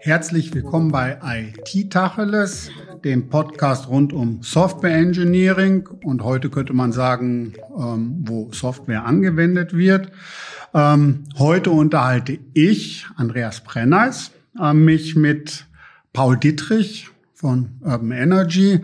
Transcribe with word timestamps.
Herzlich 0.00 0.52
willkommen 0.52 0.90
bei 0.90 1.18
IT 1.22 1.92
Tacheles, 1.92 2.70
dem 3.04 3.28
Podcast 3.28 3.88
rund 3.88 4.12
um 4.12 4.42
Software 4.42 4.96
Engineering 4.96 5.86
und 6.02 6.24
heute 6.24 6.50
könnte 6.50 6.72
man 6.72 6.90
sagen, 6.90 7.52
ähm, 7.78 8.24
wo 8.26 8.50
Software 8.52 9.04
angewendet 9.04 9.76
wird. 9.76 10.10
Ähm, 10.74 11.24
heute 11.38 11.70
unterhalte 11.70 12.40
ich, 12.52 13.06
Andreas 13.14 13.60
Brenneis, 13.60 14.32
äh, 14.60 14.74
mich 14.74 15.14
mit 15.14 15.66
Paul 16.12 16.36
Dittrich 16.36 17.10
von 17.32 17.76
Urban 17.82 18.10
Energy. 18.10 18.80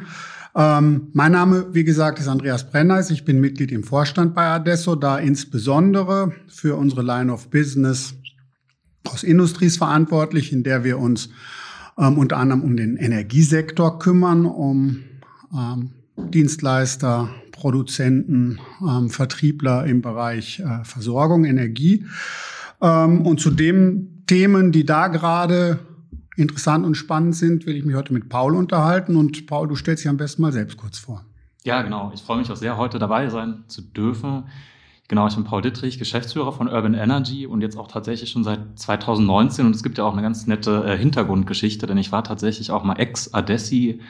Ähm, 0.57 1.09
mein 1.12 1.32
Name, 1.32 1.66
wie 1.73 1.84
gesagt, 1.84 2.21
ist 2.21 2.29
Andreas 2.29 2.71
Brenneis. 2.71 3.11
Ich 3.11 3.25
bin 3.25 3.41
Mitglied 3.41 3.73
im 3.73 3.82
Vorstand 3.82 4.34
bei 4.34 4.46
Adesso, 4.46 4.95
da 4.95 5.18
insbesondere 5.18 6.32
für 6.46 6.76
unsere 6.76 7.03
Line 7.03 7.32
of 7.32 7.50
Business 7.50 8.14
aus 9.04 9.25
Industries 9.25 9.76
verantwortlich, 9.76 10.53
in 10.53 10.62
der 10.62 10.85
wir 10.85 10.98
uns 10.98 11.29
ähm, 11.98 12.18
unter 12.18 12.36
anderem 12.36 12.62
um 12.62 12.76
den 12.76 12.96
Energiesektor 12.96 13.98
kümmern, 13.98 14.46
um 14.46 15.03
ähm, 15.53 15.90
Dienstleister, 16.17 17.31
Produzenten, 17.50 18.61
ähm, 18.81 19.11
Vertriebler 19.11 19.84
im 19.86 20.03
Bereich 20.03 20.61
äh, 20.61 20.84
Versorgung, 20.84 21.45
Energie. 21.45 22.07
Ähm, 22.81 23.23
und 23.23 23.40
zu 23.40 23.50
den 23.50 24.25
Themen, 24.26 24.71
die 24.71 24.84
da 24.84 25.09
gerade 25.09 25.81
interessant 26.37 26.85
und 26.85 26.95
spannend 26.95 27.37
sind, 27.37 27.67
will 27.67 27.77
ich 27.77 27.85
mich 27.85 27.97
heute 27.97 28.13
mit 28.13 28.29
Paul 28.29 28.55
unterhalten. 28.55 29.17
Und 29.17 29.47
Paul, 29.47 29.69
du 29.69 29.77
stellst 29.77 30.05
dich 30.05 30.09
am 30.09 30.17
besten 30.17 30.43
mal 30.43 30.53
selbst 30.53 30.77
kurz 30.77 30.99
vor. 30.99 31.25
Ja, 31.65 31.83
genau. 31.83 32.12
Ich 32.15 32.23
freue 32.23 32.39
mich 32.39 32.51
auch 32.51 32.57
sehr, 32.57 32.77
heute 32.77 32.98
dabei 32.98 33.29
sein 33.29 33.65
zu 33.69 33.83
dürfen. 33.83 34.45
Genau, 35.09 35.27
ich 35.27 35.34
bin 35.34 35.45
Paul 35.45 35.61
Dittrich, 35.61 35.98
Geschäftsführer 35.98 36.53
von 36.53 36.67
Urban 36.67 36.95
Energy 36.95 37.47
und 37.47 37.61
jetzt 37.61 37.77
auch 37.77 37.89
tatsächlich 37.89 38.31
schon 38.31 38.43
seit 38.43 38.61
2019. 38.79 39.67
Und 39.67 39.75
es 39.75 39.83
gibt 39.83 39.99
ja 39.99 40.05
auch 40.05 40.13
eine 40.13 40.23
ganz 40.23 40.47
nette 40.47 40.85
äh, 40.87 40.97
Hintergrundgeschichte, 40.97 41.87
denn 41.87 41.99
ich 41.99 42.11
war 42.11 42.25
tatsächlich 42.25 42.71
auch 42.71 42.85
mal 42.85 42.98
Ex-Adessi 42.98 44.01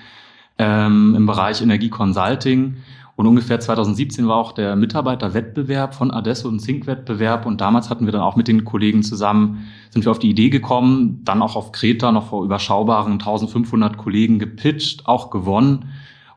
ähm, 0.59 1.15
im 1.17 1.27
Bereich 1.27 1.63
Energie 1.63 1.91
Consulting. 1.91 2.77
Und 3.17 3.27
ungefähr 3.29 3.61
2017 3.61 4.27
war 4.27 4.37
auch 4.37 4.53
der 4.53 4.75
Mitarbeiterwettbewerb 4.75 5.95
von 5.95 6.11
Adesso 6.11 6.49
und 6.49 6.59
Zink-Wettbewerb. 6.59 7.47
Und 7.47 7.61
damals 7.61 7.89
hatten 7.89 8.07
wir 8.07 8.13
dann 8.13 8.23
auch 8.23 8.35
mit 8.35 8.49
den 8.49 8.65
Kollegen 8.65 9.03
zusammen, 9.05 9.67
sind 9.91 10.05
wir 10.05 10.11
auf 10.11 10.19
die 10.19 10.31
Idee 10.31 10.51
gekommen, 10.51 11.21
dann 11.25 11.41
auch 11.41 11.55
auf 11.55 11.71
Kreta 11.71 12.11
noch 12.11 12.27
vor 12.27 12.45
überschaubaren 12.45 13.13
1500 13.13 13.97
Kollegen 13.97 14.39
gepitcht, 14.41 15.07
auch 15.07 15.31
gewonnen. 15.31 15.91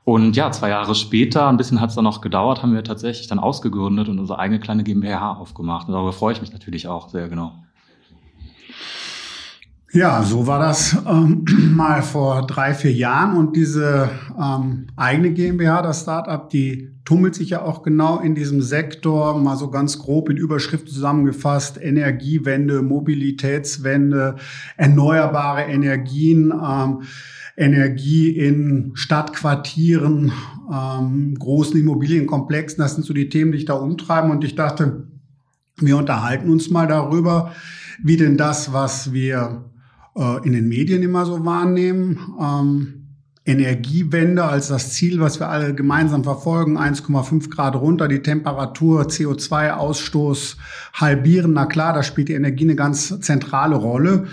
Und 0.03 0.35
ja, 0.37 0.51
zwei 0.51 0.69
Jahre 0.69 0.95
später, 0.95 1.49
ein 1.49 1.57
bisschen 1.57 1.81
hat 1.81 1.89
es 1.89 1.95
dann 1.95 2.05
noch 2.05 2.21
gedauert, 2.21 2.61
haben 2.63 2.73
wir 2.73 2.83
tatsächlich 2.83 3.27
dann 3.27 3.39
ausgegründet 3.39 4.07
und 4.07 4.19
unsere 4.19 4.39
eigene 4.39 4.59
kleine 4.59 4.83
GmbH 4.83 5.33
aufgemacht. 5.33 5.87
Und 5.87 5.95
darüber 5.95 6.13
freue 6.13 6.33
ich 6.33 6.41
mich 6.41 6.53
natürlich 6.53 6.87
auch 6.87 7.09
sehr 7.09 7.27
genau. 7.27 7.53
Ja, 9.93 10.21
so 10.21 10.47
war 10.47 10.59
das 10.59 10.97
ähm, 11.07 11.45
mal 11.73 12.01
vor 12.01 12.45
drei, 12.45 12.73
vier 12.73 12.91
Jahren. 12.91 13.37
Und 13.37 13.55
diese 13.55 14.09
ähm, 14.37 14.87
eigene 14.95 15.31
GmbH, 15.31 15.81
das 15.81 16.01
Startup, 16.01 16.49
die 16.49 16.91
tummelt 17.05 17.35
sich 17.35 17.51
ja 17.51 17.61
auch 17.61 17.83
genau 17.83 18.19
in 18.19 18.35
diesem 18.35 18.61
Sektor, 18.61 19.39
mal 19.39 19.55
so 19.55 19.69
ganz 19.69 19.97
grob 19.97 20.29
in 20.29 20.35
Überschrift 20.35 20.89
zusammengefasst, 20.89 21.79
Energiewende, 21.81 22.81
Mobilitätswende, 22.81 24.35
erneuerbare 24.75 25.63
Energien, 25.63 26.51
ähm, 26.51 27.03
Energie 27.55 28.29
in 28.29 28.91
Stadtquartieren, 28.93 30.33
ähm, 30.71 31.35
großen 31.39 31.79
Immobilienkomplexen. 31.79 32.79
Das 32.79 32.95
sind 32.95 33.05
so 33.05 33.13
die 33.13 33.29
Themen, 33.29 33.53
die 33.53 33.59
ich 33.59 33.65
da 33.65 33.75
umtreiben. 33.75 34.31
Und 34.31 34.43
ich 34.43 34.55
dachte, 34.55 35.07
wir 35.77 35.95
unterhalten 35.95 36.49
uns 36.49 36.69
mal 36.69 36.87
darüber, 36.87 37.53
wie 38.03 38.17
denn 38.17 38.35
das, 38.35 38.73
was 38.73 39.13
wir 39.13 39.63
äh, 40.17 40.45
in 40.45 40.53
den 40.53 40.67
Medien 40.67 41.03
immer 41.03 41.25
so 41.25 41.45
wahrnehmen. 41.45 42.19
Ähm, 42.41 42.93
Energiewende 43.45 44.43
als 44.43 44.67
das 44.67 44.91
Ziel, 44.91 45.21
was 45.21 45.39
wir 45.39 45.47
alle 45.47 45.73
gemeinsam 45.73 46.25
verfolgen, 46.25 46.77
1,5 46.77 47.49
Grad 47.49 47.77
runter, 47.77 48.09
die 48.09 48.21
Temperatur, 48.21 49.03
CO2-Ausstoß 49.03 50.57
halbieren. 50.93 51.53
Na 51.53 51.65
klar, 51.65 51.93
da 51.93 52.03
spielt 52.03 52.27
die 52.27 52.33
Energie 52.33 52.65
eine 52.65 52.75
ganz 52.75 53.21
zentrale 53.21 53.77
Rolle. 53.77 54.27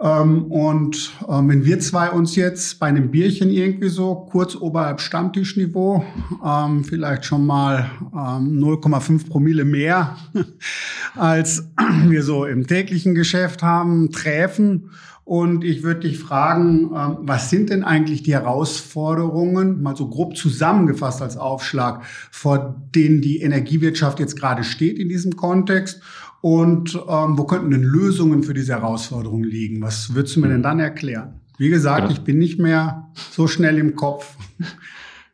Ähm, 0.00 0.44
und 0.44 1.12
ähm, 1.28 1.48
wenn 1.48 1.64
wir 1.64 1.80
zwei 1.80 2.10
uns 2.10 2.36
jetzt 2.36 2.78
bei 2.78 2.86
einem 2.86 3.10
Bierchen 3.10 3.50
irgendwie 3.50 3.88
so 3.88 4.14
kurz 4.14 4.54
oberhalb 4.54 5.00
Stammtischniveau, 5.00 6.04
ähm, 6.46 6.84
vielleicht 6.84 7.24
schon 7.24 7.44
mal 7.44 7.90
0,5 8.12 9.28
Promille 9.28 9.64
mehr, 9.64 10.16
als 11.16 11.68
wir 12.06 12.22
so 12.22 12.46
im 12.46 12.68
täglichen 12.68 13.16
Geschäft 13.16 13.64
haben, 13.64 14.12
treffen 14.12 14.90
und 15.30 15.62
ich 15.62 15.84
würde 15.84 16.00
dich 16.00 16.18
fragen, 16.18 16.90
ähm, 16.92 17.18
was 17.20 17.50
sind 17.50 17.70
denn 17.70 17.84
eigentlich 17.84 18.24
die 18.24 18.32
Herausforderungen, 18.32 19.80
mal 19.80 19.94
so 19.94 20.08
grob 20.08 20.36
zusammengefasst 20.36 21.22
als 21.22 21.36
Aufschlag, 21.36 22.02
vor 22.32 22.82
denen 22.96 23.20
die 23.20 23.40
Energiewirtschaft 23.40 24.18
jetzt 24.18 24.36
gerade 24.36 24.64
steht 24.64 24.98
in 24.98 25.08
diesem 25.08 25.36
Kontext? 25.36 26.02
Und 26.40 26.96
ähm, 26.96 27.38
wo 27.38 27.44
könnten 27.44 27.70
denn 27.70 27.84
Lösungen 27.84 28.42
für 28.42 28.54
diese 28.54 28.72
Herausforderungen 28.72 29.44
liegen? 29.44 29.80
Was 29.82 30.16
würdest 30.16 30.34
du 30.34 30.40
mir 30.40 30.48
denn 30.48 30.64
dann 30.64 30.80
erklären? 30.80 31.34
Wie 31.58 31.68
gesagt, 31.68 32.08
genau. 32.08 32.10
ich 32.10 32.22
bin 32.22 32.38
nicht 32.38 32.58
mehr 32.58 33.08
so 33.30 33.46
schnell 33.46 33.78
im 33.78 33.94
Kopf. 33.94 34.34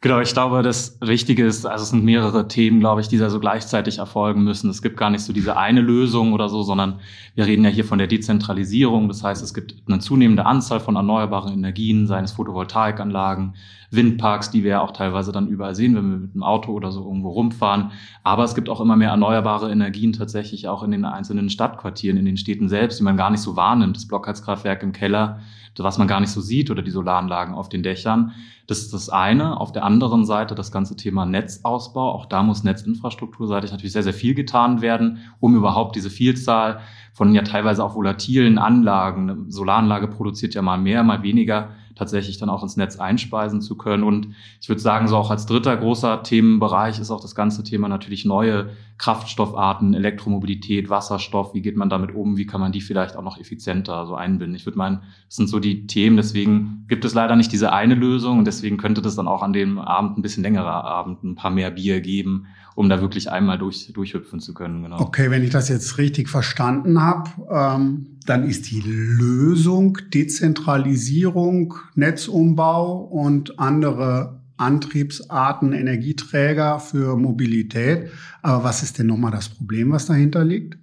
Genau, 0.07 0.21
ich 0.21 0.33
glaube, 0.33 0.63
das 0.63 0.99
Wichtige 1.01 1.45
ist, 1.45 1.67
also 1.67 1.83
es 1.83 1.91
sind 1.91 2.05
mehrere 2.05 2.47
Themen, 2.47 2.79
glaube 2.79 3.01
ich, 3.01 3.09
die 3.09 3.19
da 3.19 3.29
so 3.29 3.41
gleichzeitig 3.41 3.99
erfolgen 3.99 4.45
müssen. 4.45 4.71
Es 4.71 4.81
gibt 4.81 4.97
gar 4.97 5.11
nicht 5.11 5.23
so 5.23 5.33
diese 5.33 5.57
eine 5.57 5.81
Lösung 5.81 6.33
oder 6.33 6.49
so, 6.49 6.63
sondern 6.63 7.01
wir 7.35 7.45
reden 7.45 7.65
ja 7.65 7.71
hier 7.71 7.85
von 7.85 7.99
der 7.99 8.07
Dezentralisierung. 8.07 9.09
Das 9.09 9.25
heißt, 9.25 9.43
es 9.43 9.53
gibt 9.53 9.75
eine 9.89 9.99
zunehmende 9.99 10.47
Anzahl 10.47 10.79
von 10.79 10.95
erneuerbaren 10.95 11.53
Energien, 11.53 12.07
seien 12.07 12.23
es 12.23 12.31
Photovoltaikanlagen, 12.31 13.57
Windparks, 13.91 14.53
die 14.53 14.63
wir 14.63 14.71
ja 14.71 14.81
auch 14.81 14.93
teilweise 14.93 15.33
dann 15.33 15.49
überall 15.49 15.75
sehen, 15.75 15.97
wenn 15.97 16.09
wir 16.09 16.19
mit 16.19 16.35
dem 16.37 16.45
Auto 16.45 16.71
oder 16.71 16.93
so 16.93 17.03
irgendwo 17.05 17.31
rumfahren. 17.31 17.91
Aber 18.23 18.45
es 18.45 18.55
gibt 18.55 18.69
auch 18.69 18.81
immer 18.81 18.95
mehr 18.95 19.11
erneuerbare 19.11 19.73
Energien 19.73 20.13
tatsächlich 20.13 20.69
auch 20.69 20.85
in 20.85 20.93
den 20.93 21.05
einzelnen 21.05 21.51
Stadtquartieren, 21.51 22.17
in 22.17 22.27
den 22.27 22.37
Städten 22.37 22.69
selbst, 22.69 23.01
die 23.01 23.03
man 23.03 23.17
gar 23.17 23.31
nicht 23.31 23.41
so 23.41 23.57
wahrnimmt. 23.57 23.97
Das 23.97 24.07
Blockheizkraftwerk 24.07 24.85
im 24.85 24.93
Keller, 24.93 25.41
was 25.85 25.99
man 25.99 26.09
gar 26.09 26.21
nicht 26.21 26.31
so 26.31 26.41
sieht 26.41 26.71
oder 26.71 26.83
die 26.83 26.91
Solaranlagen 26.91 27.55
auf 27.55 27.69
den 27.69 27.83
Dächern. 27.83 28.33
Das 28.67 28.79
ist 28.79 28.93
das 28.93 29.09
eine. 29.09 29.61
Auf 29.61 29.73
der 29.73 29.85
anderen 29.85 30.25
Seite 30.25 30.55
das 30.55 30.73
ganze 30.73 30.97
Thema 30.97 31.27
Netzausbau. 31.27 32.13
Auch 32.13 32.27
da 32.27 32.43
muss 32.43 32.65
netzinfrastrukturseitig 32.65 33.71
natürlich 33.71 33.93
sehr, 33.93 34.03
sehr 34.03 34.15
viel 34.15 34.35
getan 34.35 34.81
werden, 34.81 35.19
um 35.41 35.55
überhaupt 35.55 35.97
diese 35.97 36.11
Vielzahl 36.11 36.81
von 37.13 37.35
ja 37.35 37.43
teilweise 37.43 37.85
auch 37.85 37.95
volatilen 37.95 38.59
Anlagen, 38.59 39.31
eine 39.31 39.51
Solaranlage 39.51 40.09
produziert 40.09 40.55
ja 40.55 40.63
mal 40.63 40.79
mehr, 40.79 41.03
mal 41.03 41.23
weniger, 41.23 41.71
tatsächlich 41.97 42.39
dann 42.39 42.51
auch 42.51 42.63
ins 42.63 42.77
Netz 42.77 42.99
einspeisen 42.99 43.61
zu 43.61 43.77
können. 43.77 44.05
Und 44.05 44.29
ich 44.61 44.69
würde 44.69 44.81
sagen, 44.81 45.09
so 45.09 45.17
auch 45.17 45.31
als 45.31 45.47
dritter 45.47 45.77
großer 45.77 46.23
Themenbereich 46.23 47.01
ist 47.01 47.11
auch 47.11 47.21
das 47.21 47.35
ganze 47.35 47.65
Thema 47.65 47.89
natürlich 47.89 48.25
neue 48.25 48.71
Kraftstoffarten, 48.99 49.95
Elektromobilität, 49.95 50.89
Wasserstoff. 50.89 51.55
Wie 51.55 51.63
geht 51.63 51.77
man 51.77 51.91
damit 51.91 52.15
um? 52.15 52.37
Wie 52.37 52.47
kann 52.47 52.61
man 52.61 52.73
die 52.73 52.81
vielleicht 52.81 53.17
auch 53.17 53.23
noch 53.23 53.39
effizienter 53.39 54.07
so 54.07 54.15
einbinden? 54.15 54.55
Ich 54.55 54.67
würde 54.67 54.79
meinen, 54.79 55.01
das 55.27 55.37
sind 55.37 55.49
so 55.49 55.59
die 55.59 55.87
Themen. 55.87 56.17
Deswegen 56.17 56.85
gibt 56.89 57.05
es 57.05 57.15
leider 57.15 57.35
nicht 57.35 57.51
diese 57.51 57.73
eine 57.73 57.95
Lösung 57.95 58.39
und 58.39 58.45
deswegen 58.47 58.77
könnte 58.77 59.03
das 59.03 59.17
dann 59.17 59.29
auch 59.29 59.43
an 59.43 59.53
dem 59.53 59.79
Abend 59.79 60.19
ein 60.19 60.23
bisschen 60.23 60.43
längerer 60.43 60.85
Abend 60.85 61.25
ein 61.25 61.35
paar 61.35 61.51
mehr 61.51 61.71
Bier 61.71 62.01
geben, 62.01 62.47
um 62.77 62.91
da 62.91 63.01
wirklich 63.01 63.33
einmal 63.33 63.59
durch, 63.59 63.91
durchhüpfen 63.93 64.39
zu 64.39 64.53
können. 64.53 64.83
Genau. 64.83 65.01
Okay, 65.01 65.31
wenn 65.31 65.43
ich 65.43 65.51
das 65.51 65.71
jetzt 65.71 65.97
richtig 65.97 66.29
verstanden 66.29 67.03
habe, 67.03 67.31
ähm, 67.51 68.19
dann 68.27 68.45
ist 68.45 68.71
die 68.71 68.83
Lösung 68.85 69.99
Dezentralisierung, 70.13 71.75
Netzumbau 71.95 72.99
und 72.99 73.59
andere 73.59 74.43
Antriebsarten, 74.59 75.73
Energieträger 75.73 76.79
für 76.79 77.17
Mobilität. 77.17 78.11
Aber 78.43 78.63
was 78.63 78.83
ist 78.83 78.99
denn 78.99 79.07
nochmal 79.07 79.33
das 79.33 79.49
Problem, 79.49 79.91
was 79.91 80.05
dahinter 80.05 80.45
liegt? 80.45 80.79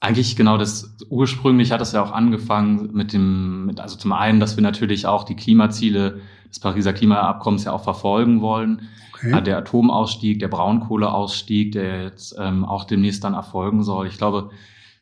Eigentlich 0.00 0.36
genau 0.36 0.58
das 0.58 0.98
ursprünglich 1.08 1.72
hat 1.72 1.80
es 1.80 1.92
ja 1.92 2.02
auch 2.02 2.12
angefangen 2.12 2.90
mit 2.92 3.14
dem, 3.14 3.64
mit, 3.64 3.80
also 3.80 3.96
zum 3.96 4.12
einen, 4.12 4.38
dass 4.38 4.56
wir 4.56 4.62
natürlich 4.62 5.06
auch 5.06 5.24
die 5.24 5.34
Klimaziele 5.34 6.20
des 6.46 6.60
Pariser 6.60 6.92
Klimaabkommens 6.92 7.64
ja 7.64 7.72
auch 7.72 7.84
verfolgen 7.84 8.42
wollen. 8.42 8.82
Okay. 9.26 9.42
Der 9.42 9.58
Atomausstieg, 9.58 10.38
der 10.38 10.48
Braunkohleausstieg, 10.48 11.72
der 11.72 12.02
jetzt 12.02 12.34
ähm, 12.38 12.64
auch 12.64 12.84
demnächst 12.84 13.24
dann 13.24 13.34
erfolgen 13.34 13.82
soll. 13.82 14.06
Ich 14.06 14.18
glaube, 14.18 14.50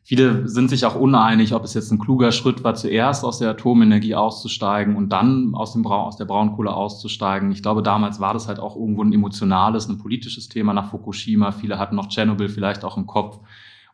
Viele 0.05 0.49
sind 0.49 0.69
sich 0.69 0.85
auch 0.85 0.95
uneinig, 0.95 1.53
ob 1.53 1.63
es 1.63 1.73
jetzt 1.73 1.89
ein 1.91 1.97
kluger 1.97 2.33
Schritt 2.33 2.61
war, 2.65 2.75
zuerst 2.75 3.23
aus 3.23 3.39
der 3.39 3.51
Atomenergie 3.51 4.15
auszusteigen 4.15 4.97
und 4.97 5.09
dann 5.13 5.55
aus, 5.55 5.71
dem 5.71 5.81
Bra 5.81 6.03
aus 6.03 6.17
der 6.17 6.25
Braunkohle 6.25 6.73
auszusteigen. 6.73 7.53
Ich 7.53 7.63
glaube, 7.63 7.81
damals 7.81 8.19
war 8.19 8.33
das 8.33 8.49
halt 8.49 8.59
auch 8.59 8.75
irgendwo 8.75 9.01
ein 9.01 9.13
emotionales, 9.13 9.87
ein 9.87 9.99
politisches 9.99 10.49
Thema 10.49 10.73
nach 10.73 10.89
Fukushima. 10.89 11.53
Viele 11.53 11.79
hatten 11.79 11.95
noch 11.95 12.09
Tschernobyl 12.09 12.49
vielleicht 12.49 12.83
auch 12.83 12.97
im 12.97 13.07
Kopf. 13.07 13.39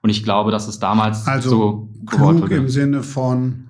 Und 0.02 0.10
ich 0.10 0.24
glaube, 0.24 0.50
dass 0.50 0.68
es 0.68 0.80
damals 0.80 1.28
also 1.28 1.50
so 1.50 1.90
klug 2.08 2.50
im 2.50 2.70
Sinne 2.70 3.04
von 3.04 3.68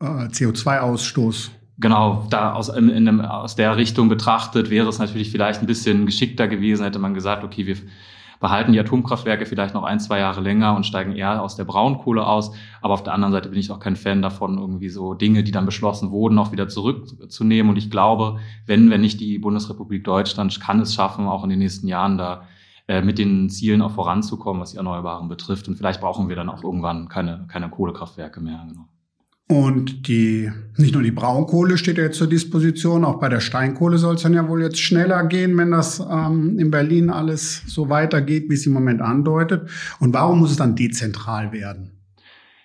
äh, 0.00 0.26
CO2-Ausstoß. 0.26 1.50
Genau, 1.80 2.26
da 2.28 2.52
aus, 2.52 2.68
in, 2.68 2.90
in 2.90 3.20
aus 3.22 3.56
der 3.56 3.76
Richtung 3.76 4.10
betrachtet 4.10 4.68
wäre 4.68 4.88
es 4.88 4.98
natürlich 4.98 5.30
vielleicht 5.30 5.60
ein 5.62 5.66
bisschen 5.66 6.04
geschickter 6.04 6.46
gewesen, 6.46 6.84
hätte 6.84 6.98
man 6.98 7.14
gesagt, 7.14 7.42
okay, 7.42 7.66
wir 7.66 7.76
behalten 8.38 8.72
die 8.72 8.80
Atomkraftwerke 8.80 9.46
vielleicht 9.46 9.74
noch 9.74 9.84
ein, 9.84 9.98
zwei 9.98 10.18
Jahre 10.18 10.42
länger 10.42 10.74
und 10.74 10.84
steigen 10.84 11.14
eher 11.14 11.42
aus 11.42 11.56
der 11.56 11.64
Braunkohle 11.64 12.26
aus. 12.26 12.52
Aber 12.82 12.94
auf 12.94 13.02
der 13.02 13.14
anderen 13.14 13.32
Seite 13.32 13.50
bin 13.50 13.58
ich 13.58 13.70
auch 13.70 13.80
kein 13.80 13.96
Fan 13.96 14.20
davon, 14.20 14.58
irgendwie 14.58 14.90
so 14.90 15.14
Dinge, 15.14 15.42
die 15.42 15.52
dann 15.52 15.66
beschlossen 15.66 16.10
wurden, 16.10 16.38
auch 16.38 16.52
wieder 16.52 16.68
zurückzunehmen. 16.68 17.70
Und 17.70 17.76
ich 17.76 17.90
glaube, 17.90 18.40
wenn, 18.66 18.90
wenn 18.90 19.02
nicht 19.02 19.20
die 19.20 19.38
Bundesrepublik 19.38 20.04
Deutschland 20.04 20.58
kann 20.60 20.80
es 20.80 20.94
schaffen, 20.94 21.26
auch 21.26 21.44
in 21.44 21.50
den 21.50 21.58
nächsten 21.60 21.86
Jahren 21.86 22.18
da 22.18 22.46
äh, 22.88 23.02
mit 23.02 23.18
den 23.18 23.48
Zielen 23.48 23.82
auch 23.82 23.92
voranzukommen, 23.92 24.60
was 24.60 24.72
die 24.72 24.78
Erneuerbaren 24.78 25.28
betrifft. 25.28 25.68
Und 25.68 25.76
vielleicht 25.76 26.00
brauchen 26.00 26.28
wir 26.28 26.36
dann 26.36 26.48
auch 26.48 26.64
irgendwann 26.64 27.08
keine, 27.08 27.46
keine 27.48 27.68
Kohlekraftwerke 27.68 28.40
mehr. 28.40 28.66
Genau. 28.68 28.89
Und 29.50 30.06
die, 30.06 30.48
nicht 30.76 30.94
nur 30.94 31.02
die 31.02 31.10
Braunkohle 31.10 31.76
steht 31.76 31.98
ja 31.98 32.04
jetzt 32.04 32.18
zur 32.18 32.28
Disposition, 32.28 33.04
auch 33.04 33.18
bei 33.18 33.28
der 33.28 33.40
Steinkohle 33.40 33.98
soll 33.98 34.14
es 34.14 34.22
dann 34.22 34.32
ja 34.32 34.46
wohl 34.46 34.62
jetzt 34.62 34.78
schneller 34.78 35.24
gehen, 35.24 35.58
wenn 35.58 35.72
das 35.72 35.98
ähm, 35.98 36.56
in 36.56 36.70
Berlin 36.70 37.10
alles 37.10 37.64
so 37.66 37.88
weitergeht, 37.88 38.48
wie 38.48 38.54
es 38.54 38.64
im 38.66 38.72
Moment 38.72 39.02
andeutet. 39.02 39.68
Und 39.98 40.14
warum 40.14 40.38
muss 40.38 40.52
es 40.52 40.56
dann 40.56 40.76
dezentral 40.76 41.50
werden? 41.50 41.90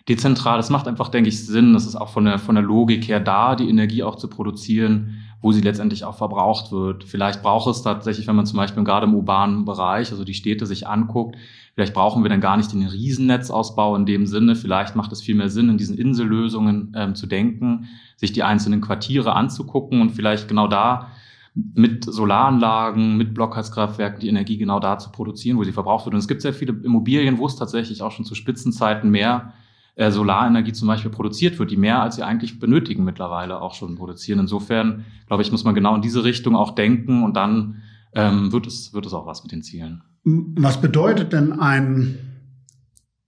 Dezentral, 0.08 0.58
das 0.58 0.70
macht 0.70 0.88
einfach, 0.88 1.10
denke 1.10 1.30
ich, 1.30 1.44
Sinn. 1.48 1.74
Das 1.74 1.88
ist 1.88 1.96
auch 1.96 2.10
von 2.10 2.26
der, 2.26 2.38
von 2.38 2.54
der 2.54 2.64
Logik 2.64 3.08
her 3.08 3.20
da, 3.20 3.56
die 3.56 3.68
Energie 3.68 4.04
auch 4.04 4.18
zu 4.18 4.28
produzieren 4.28 5.22
wo 5.46 5.52
sie 5.52 5.62
letztendlich 5.62 6.04
auch 6.04 6.18
verbraucht 6.18 6.72
wird. 6.72 7.04
Vielleicht 7.04 7.44
braucht 7.44 7.70
es 7.70 7.84
tatsächlich, 7.84 8.26
wenn 8.26 8.36
man 8.36 8.48
zum 8.48 8.58
Beispiel 8.58 8.84
gerade 8.84 9.06
im 9.06 9.14
urbanen 9.14 9.64
Bereich, 9.64 10.10
also 10.10 10.24
die 10.24 10.34
Städte 10.34 10.66
sich 10.66 10.88
anguckt, 10.88 11.36
vielleicht 11.76 11.94
brauchen 11.94 12.24
wir 12.24 12.30
dann 12.30 12.42
gar 12.42 12.58
nicht 12.58 12.74
den 12.74 12.88
Riesennetzausbau 12.88 13.96
in 13.96 14.06
dem 14.06 14.26
Sinne. 14.26 14.56
Vielleicht 14.56 14.96
macht 14.96 15.12
es 15.12 15.22
viel 15.22 15.36
mehr 15.36 15.50
Sinn, 15.50 15.70
in 15.70 15.78
diesen 15.78 15.98
Insellösungen 15.98 16.94
ähm, 16.96 17.16
zu 17.16 17.28
denken, 17.28 17.90
sich 18.16 18.32
die 18.32 18.44
einzelnen 18.44 18.82
Quartiere 18.82 19.34
anzugucken 19.34 20.02
und 20.02 20.12
vielleicht 20.12 20.48
genau 20.48 20.68
da 20.68 21.12
mit 21.54 22.04
Solaranlagen, 22.04 23.16
mit 23.16 23.34
Blockheizkraftwerken 23.34 24.20
die 24.20 24.28
Energie 24.28 24.58
genau 24.58 24.80
da 24.80 24.98
zu 24.98 25.10
produzieren, 25.12 25.58
wo 25.58 25.64
sie 25.64 25.72
verbraucht 25.72 26.06
wird. 26.06 26.14
Und 26.14 26.20
es 26.20 26.28
gibt 26.28 26.42
sehr 26.42 26.54
viele 26.54 26.74
Immobilien, 26.84 27.38
wo 27.38 27.46
es 27.46 27.56
tatsächlich 27.56 28.02
auch 28.02 28.12
schon 28.12 28.26
zu 28.26 28.36
Spitzenzeiten 28.36 29.10
mehr 29.10 29.54
äh, 29.96 30.12
Solarenergie 30.12 30.74
zum 30.74 30.90
Beispiel 30.90 31.12
produziert 31.12 31.58
wird, 31.58 31.72
die 31.72 31.78
mehr 31.78 32.02
als 32.02 32.18
sie 32.18 32.24
eigentlich 32.24 32.60
benötigen 32.60 33.06
mittlerweile 33.06 33.62
auch 33.62 33.74
schon 33.74 33.96
produzieren. 33.96 34.40
Insofern, 34.40 35.06
glaube 35.28 35.44
ich, 35.44 35.52
muss 35.52 35.64
man 35.64 35.76
genau 35.76 35.96
in 35.96 36.02
diese 36.02 36.26
Richtung 36.26 36.56
auch 36.58 36.76
denken 36.76 37.24
und 37.24 37.36
dann 37.36 37.82
ähm, 38.14 38.52
wird, 38.52 38.68
es, 38.68 38.94
wird 38.94 39.06
es 39.06 39.14
auch 39.14 39.26
was 39.26 39.44
mit 39.44 39.54
den 39.54 39.64
Zielen. 39.64 40.04
Was 40.26 40.82
bedeutet 40.82 41.34
denn 41.34 41.54
ein 41.54 42.18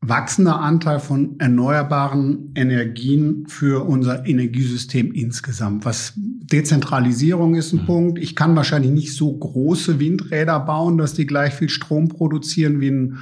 wachsender 0.01 0.59
Anteil 0.59 0.99
von 0.99 1.39
erneuerbaren 1.39 2.51
Energien 2.55 3.45
für 3.47 3.85
unser 3.85 4.25
Energiesystem 4.25 5.11
insgesamt. 5.11 5.85
Was 5.85 6.13
Dezentralisierung 6.15 7.55
ist 7.55 7.73
ein 7.73 7.81
mhm. 7.81 7.85
Punkt. 7.85 8.19
Ich 8.19 8.35
kann 8.35 8.55
wahrscheinlich 8.55 8.91
nicht 8.91 9.15
so 9.15 9.35
große 9.35 9.99
Windräder 9.99 10.59
bauen, 10.59 10.97
dass 10.97 11.13
die 11.13 11.25
gleich 11.25 11.53
viel 11.55 11.69
Strom 11.69 12.09
produzieren 12.09 12.79
wie 12.79 12.91
ein 12.91 13.17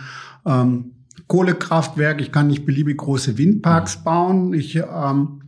ähm, 0.45 0.91
Kohlekraftwerk, 1.27 2.21
ich 2.21 2.31
kann 2.31 2.47
nicht 2.47 2.65
beliebig 2.65 2.97
große 2.97 3.37
Windparks 3.37 4.03
bauen. 4.03 4.53
Ich 4.53 4.75
ähm, 4.75 5.41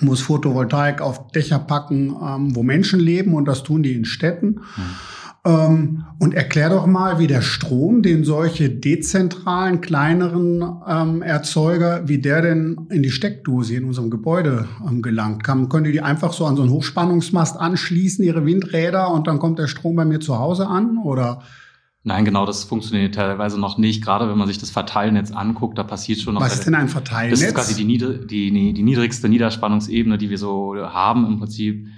muss 0.00 0.20
Photovoltaik 0.20 1.00
auf 1.00 1.32
Dächer 1.32 1.58
packen, 1.58 2.14
ähm, 2.22 2.54
wo 2.54 2.62
Menschen 2.62 3.00
leben 3.00 3.34
und 3.34 3.46
das 3.46 3.64
tun 3.64 3.82
die 3.82 3.94
in 3.94 4.04
Städten. 4.04 4.60
Mhm. 4.76 5.17
Ähm, 5.48 6.04
und 6.18 6.34
erklär 6.34 6.68
doch 6.68 6.86
mal, 6.86 7.18
wie 7.18 7.26
der 7.26 7.40
Strom, 7.40 8.02
den 8.02 8.22
solche 8.22 8.68
dezentralen, 8.68 9.80
kleineren 9.80 10.62
ähm, 10.86 11.22
Erzeuger, 11.22 12.06
wie 12.06 12.18
der 12.18 12.42
denn 12.42 12.86
in 12.90 13.02
die 13.02 13.10
Steckdose 13.10 13.74
in 13.74 13.84
unserem 13.84 14.10
Gebäude 14.10 14.68
ähm, 14.86 15.00
gelangt. 15.00 15.44
Kann, 15.44 15.70
können 15.70 15.90
die 15.90 16.02
einfach 16.02 16.34
so 16.34 16.44
an 16.44 16.56
so 16.56 16.62
einen 16.62 16.70
Hochspannungsmast 16.72 17.56
anschließen, 17.56 18.22
ihre 18.24 18.44
Windräder, 18.44 19.10
und 19.10 19.26
dann 19.26 19.38
kommt 19.38 19.58
der 19.58 19.68
Strom 19.68 19.96
bei 19.96 20.04
mir 20.04 20.20
zu 20.20 20.38
Hause 20.38 20.66
an? 20.66 20.98
Oder 21.02 21.40
Nein, 22.04 22.24
genau, 22.24 22.46
das 22.46 22.64
funktioniert 22.64 23.14
teilweise 23.14 23.58
noch 23.58 23.76
nicht. 23.76 24.02
Gerade 24.02 24.28
wenn 24.28 24.38
man 24.38 24.46
sich 24.46 24.58
das 24.58 24.70
Verteilnetz 24.70 25.30
anguckt, 25.30 25.78
da 25.78 25.82
passiert 25.82 26.20
schon 26.20 26.34
noch. 26.34 26.40
Was 26.40 26.54
ist 26.54 26.66
denn 26.66 26.74
ein 26.74 26.88
Verteilnetz? 26.88 27.40
Das 27.40 27.48
ist 27.48 27.54
quasi 27.54 27.74
die, 27.74 27.84
niedr 27.84 28.14
die, 28.14 28.50
die 28.72 28.82
niedrigste 28.82 29.28
Niederspannungsebene, 29.28 30.16
die 30.16 30.30
wir 30.30 30.38
so 30.38 30.76
haben 30.76 31.26
im 31.26 31.38
Prinzip. 31.38 31.88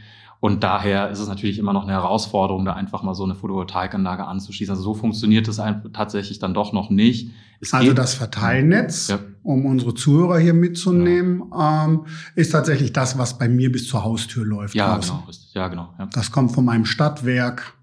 Und 0.40 0.64
daher 0.64 1.10
ist 1.10 1.18
es 1.18 1.28
natürlich 1.28 1.58
immer 1.58 1.74
noch 1.74 1.82
eine 1.82 1.92
Herausforderung, 1.92 2.64
da 2.64 2.72
einfach 2.72 3.02
mal 3.02 3.14
so 3.14 3.24
eine 3.24 3.34
Photovoltaikanlage 3.34 4.24
anzuschließen. 4.24 4.72
Also 4.72 4.82
so 4.82 4.94
funktioniert 4.94 5.46
es 5.48 5.60
tatsächlich 5.92 6.38
dann 6.38 6.54
doch 6.54 6.72
noch 6.72 6.88
nicht. 6.88 7.30
Es 7.60 7.74
also 7.74 7.92
das 7.92 8.14
Verteilnetz, 8.14 9.08
ja. 9.08 9.18
um 9.42 9.66
unsere 9.66 9.92
Zuhörer 9.92 10.38
hier 10.38 10.54
mitzunehmen, 10.54 11.44
ja. 11.52 11.84
ähm, 11.84 12.06
ist 12.34 12.52
tatsächlich 12.52 12.94
das, 12.94 13.18
was 13.18 13.36
bei 13.36 13.50
mir 13.50 13.70
bis 13.70 13.86
zur 13.86 14.02
Haustür 14.02 14.46
läuft. 14.46 14.74
Ja, 14.74 14.96
genau, 14.96 15.24
richtig. 15.28 15.52
Ja, 15.52 15.68
genau. 15.68 15.92
Ja. 15.98 16.08
Das 16.14 16.32
kommt 16.32 16.52
von 16.52 16.64
meinem 16.64 16.86
Stadtwerk 16.86 17.74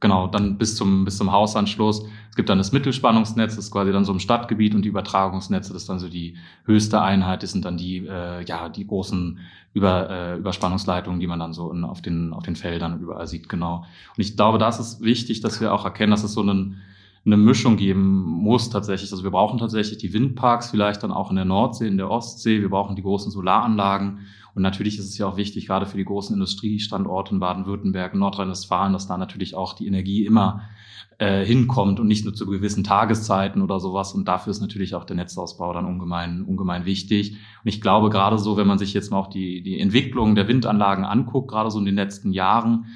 genau, 0.00 0.26
dann 0.26 0.58
bis 0.58 0.76
zum, 0.76 1.04
bis 1.04 1.16
zum 1.16 1.32
Hausanschluss. 1.32 2.04
Es 2.30 2.36
gibt 2.36 2.48
dann 2.48 2.58
das 2.58 2.72
Mittelspannungsnetz, 2.72 3.56
das 3.56 3.66
ist 3.66 3.70
quasi 3.70 3.92
dann 3.92 4.04
so 4.04 4.12
im 4.12 4.18
Stadtgebiet 4.18 4.74
und 4.74 4.82
die 4.82 4.88
Übertragungsnetze, 4.88 5.72
das 5.72 5.82
ist 5.82 5.88
dann 5.88 5.98
so 5.98 6.08
die 6.08 6.36
höchste 6.64 7.00
Einheit, 7.00 7.42
das 7.42 7.52
sind 7.52 7.64
dann 7.64 7.76
die, 7.76 8.06
äh, 8.06 8.44
ja, 8.44 8.68
die 8.68 8.86
großen 8.86 9.38
Über, 9.72 10.10
äh, 10.10 10.36
Überspannungsleitungen, 10.38 11.20
die 11.20 11.26
man 11.26 11.38
dann 11.38 11.52
so 11.52 11.70
in, 11.72 11.84
auf, 11.84 12.02
den, 12.02 12.32
auf 12.32 12.44
den 12.44 12.56
Feldern 12.56 13.00
überall 13.00 13.26
sieht, 13.26 13.48
genau. 13.48 13.84
Und 14.16 14.20
ich 14.22 14.36
glaube, 14.36 14.58
das 14.58 14.80
ist 14.80 15.02
wichtig, 15.02 15.40
dass 15.40 15.60
wir 15.60 15.72
auch 15.72 15.84
erkennen, 15.84 16.10
dass 16.10 16.24
es 16.24 16.32
so 16.32 16.40
einen, 16.40 16.82
eine 17.26 17.36
Mischung 17.36 17.76
geben 17.76 18.22
muss 18.22 18.70
tatsächlich. 18.70 19.10
Also 19.12 19.24
wir 19.24 19.32
brauchen 19.32 19.58
tatsächlich 19.58 19.98
die 19.98 20.12
Windparks 20.12 20.70
vielleicht 20.70 21.02
dann 21.02 21.12
auch 21.12 21.30
in 21.30 21.36
der 21.36 21.44
Nordsee, 21.44 21.88
in 21.88 21.96
der 21.96 22.10
Ostsee. 22.10 22.60
Wir 22.60 22.70
brauchen 22.70 22.96
die 22.96 23.02
großen 23.02 23.32
Solaranlagen 23.32 24.20
und 24.56 24.62
natürlich 24.62 24.98
ist 24.98 25.10
es 25.10 25.18
ja 25.18 25.26
auch 25.26 25.36
wichtig, 25.36 25.66
gerade 25.66 25.84
für 25.84 25.98
die 25.98 26.04
großen 26.06 26.32
Industriestandorte 26.32 27.34
in 27.34 27.40
Baden-Württemberg, 27.40 28.14
Nordrhein-Westfalen, 28.14 28.94
dass 28.94 29.06
da 29.06 29.18
natürlich 29.18 29.54
auch 29.54 29.74
die 29.74 29.86
Energie 29.86 30.24
immer 30.24 30.62
äh, 31.18 31.44
hinkommt 31.44 32.00
und 32.00 32.06
nicht 32.06 32.24
nur 32.24 32.32
zu 32.32 32.46
gewissen 32.46 32.82
Tageszeiten 32.82 33.60
oder 33.60 33.80
sowas. 33.80 34.14
Und 34.14 34.26
dafür 34.28 34.52
ist 34.52 34.62
natürlich 34.62 34.94
auch 34.94 35.04
der 35.04 35.16
Netzausbau 35.16 35.74
dann 35.74 35.84
ungemein, 35.84 36.42
ungemein 36.42 36.86
wichtig. 36.86 37.32
Und 37.32 37.68
ich 37.68 37.82
glaube, 37.82 38.08
gerade 38.08 38.38
so, 38.38 38.56
wenn 38.56 38.66
man 38.66 38.78
sich 38.78 38.94
jetzt 38.94 39.10
mal 39.10 39.18
auch 39.18 39.26
die, 39.26 39.62
die 39.62 39.78
Entwicklung 39.78 40.34
der 40.34 40.48
Windanlagen 40.48 41.04
anguckt, 41.04 41.50
gerade 41.50 41.70
so 41.70 41.78
in 41.78 41.84
den 41.84 41.94
letzten 41.94 42.32
Jahren, 42.32 42.86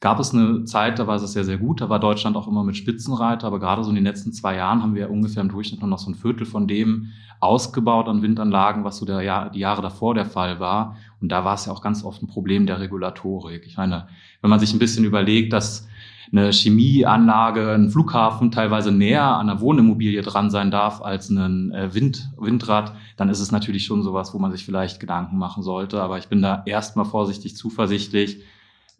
gab 0.00 0.18
es 0.18 0.34
eine 0.34 0.64
Zeit, 0.64 0.98
da 0.98 1.06
war 1.06 1.16
es 1.16 1.32
sehr, 1.32 1.44
sehr 1.44 1.58
gut. 1.58 1.82
Da 1.82 1.90
war 1.90 2.00
Deutschland 2.00 2.36
auch 2.36 2.48
immer 2.48 2.64
mit 2.64 2.76
Spitzenreiter. 2.76 3.46
Aber 3.46 3.60
gerade 3.60 3.84
so 3.84 3.90
in 3.90 3.96
den 3.96 4.04
letzten 4.04 4.32
zwei 4.32 4.56
Jahren 4.56 4.82
haben 4.82 4.94
wir 4.94 5.10
ungefähr 5.10 5.42
im 5.42 5.50
Durchschnitt 5.50 5.80
nur 5.80 5.90
noch 5.90 5.98
so 5.98 6.10
ein 6.10 6.14
Viertel 6.14 6.46
von 6.46 6.66
dem 6.66 7.08
ausgebaut 7.38 8.08
an 8.08 8.22
Windanlagen, 8.22 8.84
was 8.84 8.98
so 8.98 9.06
der 9.06 9.22
Jahr, 9.22 9.50
die 9.50 9.60
Jahre 9.60 9.82
davor 9.82 10.14
der 10.14 10.26
Fall 10.26 10.58
war. 10.58 10.96
Und 11.20 11.30
da 11.30 11.44
war 11.44 11.54
es 11.54 11.66
ja 11.66 11.72
auch 11.72 11.82
ganz 11.82 12.02
oft 12.02 12.22
ein 12.22 12.28
Problem 12.28 12.66
der 12.66 12.80
Regulatorik. 12.80 13.66
Ich 13.66 13.76
meine, 13.76 14.08
wenn 14.40 14.50
man 14.50 14.58
sich 14.58 14.72
ein 14.72 14.78
bisschen 14.78 15.04
überlegt, 15.04 15.52
dass 15.52 15.86
eine 16.32 16.52
Chemieanlage, 16.52 17.72
ein 17.72 17.90
Flughafen 17.90 18.50
teilweise 18.50 18.92
näher 18.92 19.24
an 19.24 19.50
einer 19.50 19.60
Wohnimmobilie 19.60 20.22
dran 20.22 20.50
sein 20.50 20.70
darf 20.70 21.02
als 21.02 21.28
ein 21.28 21.72
äh, 21.72 21.92
Wind, 21.92 22.30
Windrad, 22.38 22.94
dann 23.16 23.28
ist 23.28 23.40
es 23.40 23.50
natürlich 23.50 23.84
schon 23.84 24.02
sowas, 24.02 24.32
wo 24.32 24.38
man 24.38 24.52
sich 24.52 24.64
vielleicht 24.64 25.00
Gedanken 25.00 25.38
machen 25.38 25.62
sollte. 25.62 26.00
Aber 26.00 26.18
ich 26.18 26.28
bin 26.28 26.40
da 26.40 26.62
erstmal 26.66 27.04
vorsichtig 27.04 27.56
zuversichtlich, 27.56 28.42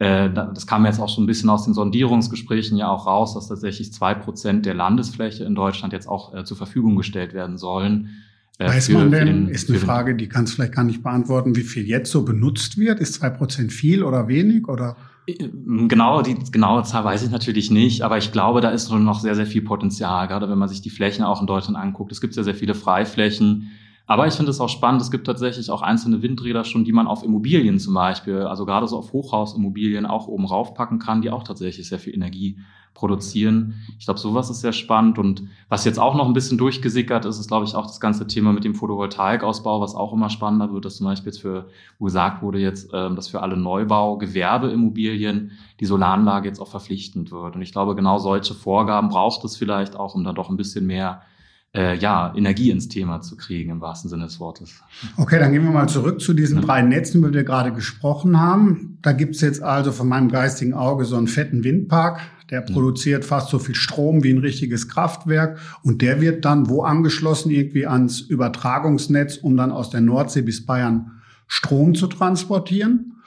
äh, 0.00 0.32
das 0.32 0.66
kam 0.66 0.86
jetzt 0.86 0.98
auch 0.98 1.10
schon 1.10 1.24
ein 1.24 1.26
bisschen 1.26 1.50
aus 1.50 1.66
den 1.66 1.74
Sondierungsgesprächen 1.74 2.78
ja 2.78 2.88
auch 2.88 3.06
raus, 3.06 3.34
dass 3.34 3.48
tatsächlich 3.48 3.92
zwei 3.92 4.14
Prozent 4.14 4.64
der 4.64 4.72
Landesfläche 4.72 5.44
in 5.44 5.54
Deutschland 5.54 5.92
jetzt 5.92 6.08
auch 6.08 6.34
äh, 6.34 6.42
zur 6.42 6.56
Verfügung 6.56 6.96
gestellt 6.96 7.34
werden 7.34 7.58
sollen. 7.58 8.08
Äh, 8.58 8.68
Weiß 8.68 8.86
für, 8.86 8.94
man 8.94 9.10
denn, 9.10 9.26
den, 9.26 9.48
ist 9.48 9.68
eine 9.68 9.78
Frage, 9.78 10.14
die 10.14 10.26
kannst 10.26 10.52
du 10.52 10.56
vielleicht 10.56 10.74
gar 10.74 10.84
nicht 10.84 11.02
beantworten, 11.02 11.54
wie 11.54 11.62
viel 11.62 11.86
jetzt 11.86 12.10
so 12.10 12.24
benutzt 12.24 12.78
wird? 12.78 12.98
Ist 12.98 13.14
zwei 13.14 13.28
Prozent 13.28 13.74
viel 13.74 14.02
oder 14.02 14.26
wenig 14.26 14.68
oder? 14.68 14.96
Genau, 15.26 16.22
die 16.22 16.34
genaue 16.50 16.82
Zahl 16.84 17.04
weiß 17.04 17.22
ich 17.22 17.30
natürlich 17.30 17.70
nicht, 17.70 18.00
aber 18.00 18.16
ich 18.16 18.32
glaube, 18.32 18.62
da 18.62 18.70
ist 18.70 18.90
noch 18.90 19.20
sehr, 19.20 19.34
sehr 19.34 19.46
viel 19.46 19.62
Potenzial, 19.62 20.26
gerade 20.28 20.48
wenn 20.48 20.58
man 20.58 20.68
sich 20.70 20.80
die 20.80 20.90
Flächen 20.90 21.26
auch 21.26 21.42
in 21.42 21.46
Deutschland 21.46 21.76
anguckt. 21.76 22.10
Es 22.10 22.22
gibt 22.22 22.32
sehr, 22.32 22.42
sehr 22.42 22.54
viele 22.54 22.74
Freiflächen. 22.74 23.70
Aber 24.10 24.26
ich 24.26 24.34
finde 24.34 24.50
es 24.50 24.60
auch 24.60 24.68
spannend, 24.68 25.00
es 25.02 25.12
gibt 25.12 25.24
tatsächlich 25.28 25.70
auch 25.70 25.82
einzelne 25.82 26.20
Windräder 26.20 26.64
schon, 26.64 26.82
die 26.84 26.90
man 26.90 27.06
auf 27.06 27.22
Immobilien 27.22 27.78
zum 27.78 27.94
Beispiel, 27.94 28.38
also 28.38 28.66
gerade 28.66 28.88
so 28.88 28.98
auf 28.98 29.12
Hochhausimmobilien 29.12 30.04
auch 30.04 30.26
oben 30.26 30.46
raufpacken 30.46 30.98
kann, 30.98 31.22
die 31.22 31.30
auch 31.30 31.44
tatsächlich 31.44 31.88
sehr 31.88 32.00
viel 32.00 32.12
Energie 32.12 32.58
produzieren. 32.92 33.74
Ich 34.00 34.06
glaube, 34.06 34.18
sowas 34.18 34.50
ist 34.50 34.62
sehr 34.62 34.72
spannend. 34.72 35.20
Und 35.20 35.44
was 35.68 35.84
jetzt 35.84 36.00
auch 36.00 36.16
noch 36.16 36.26
ein 36.26 36.32
bisschen 36.32 36.58
durchgesickert 36.58 37.24
ist, 37.24 37.38
ist, 37.38 37.46
glaube 37.46 37.66
ich, 37.66 37.76
auch 37.76 37.86
das 37.86 38.00
ganze 38.00 38.26
Thema 38.26 38.52
mit 38.52 38.64
dem 38.64 38.74
Photovoltaikausbau, 38.74 39.80
was 39.80 39.94
auch 39.94 40.12
immer 40.12 40.28
spannender 40.28 40.72
wird, 40.72 40.86
dass 40.86 40.96
zum 40.96 41.06
Beispiel 41.06 41.30
jetzt 41.30 41.40
für, 41.40 41.68
wo 42.00 42.06
gesagt 42.06 42.42
wurde 42.42 42.58
jetzt, 42.58 42.90
ähm, 42.92 43.14
dass 43.14 43.28
für 43.28 43.42
alle 43.42 43.56
Neubau, 43.56 44.18
Gewerbeimmobilien 44.18 45.52
die 45.78 45.86
Solaranlage 45.86 46.48
jetzt 46.48 46.58
auch 46.58 46.66
verpflichtend 46.66 47.30
wird. 47.30 47.54
Und 47.54 47.62
ich 47.62 47.70
glaube, 47.70 47.94
genau 47.94 48.18
solche 48.18 48.54
Vorgaben 48.54 49.08
braucht 49.08 49.44
es 49.44 49.56
vielleicht 49.56 49.94
auch, 49.94 50.16
um 50.16 50.24
da 50.24 50.32
doch 50.32 50.50
ein 50.50 50.56
bisschen 50.56 50.84
mehr 50.84 51.22
äh, 51.74 51.96
ja, 51.96 52.34
Energie 52.36 52.70
ins 52.70 52.88
Thema 52.88 53.20
zu 53.20 53.36
kriegen, 53.36 53.70
im 53.70 53.80
wahrsten 53.80 54.10
Sinne 54.10 54.24
des 54.24 54.40
Wortes. 54.40 54.82
Okay, 55.16 55.38
dann 55.38 55.52
gehen 55.52 55.62
wir 55.62 55.70
mal 55.70 55.88
zurück 55.88 56.20
zu 56.20 56.34
diesen 56.34 56.58
ja. 56.58 56.64
drei 56.64 56.82
Netzen, 56.82 57.18
über 57.18 57.28
die 57.28 57.36
wir 57.36 57.44
gerade 57.44 57.72
gesprochen 57.72 58.40
haben. 58.40 58.98
Da 59.02 59.12
gibt's 59.12 59.40
jetzt 59.40 59.62
also 59.62 59.92
von 59.92 60.08
meinem 60.08 60.30
geistigen 60.30 60.74
Auge 60.74 61.04
so 61.04 61.16
einen 61.16 61.28
fetten 61.28 61.62
Windpark, 61.62 62.20
der 62.50 62.62
produziert 62.62 63.24
fast 63.24 63.50
so 63.50 63.60
viel 63.60 63.76
Strom 63.76 64.24
wie 64.24 64.32
ein 64.32 64.38
richtiges 64.38 64.88
Kraftwerk 64.88 65.60
und 65.84 66.02
der 66.02 66.20
wird 66.20 66.44
dann 66.44 66.68
wo 66.68 66.82
angeschlossen? 66.82 67.50
Irgendwie 67.50 67.86
ans 67.86 68.20
Übertragungsnetz, 68.20 69.36
um 69.36 69.56
dann 69.56 69.70
aus 69.70 69.90
der 69.90 70.00
Nordsee 70.00 70.42
bis 70.42 70.66
Bayern 70.66 71.12
Strom 71.46 71.94
zu 71.94 72.08
transportieren. 72.08 73.19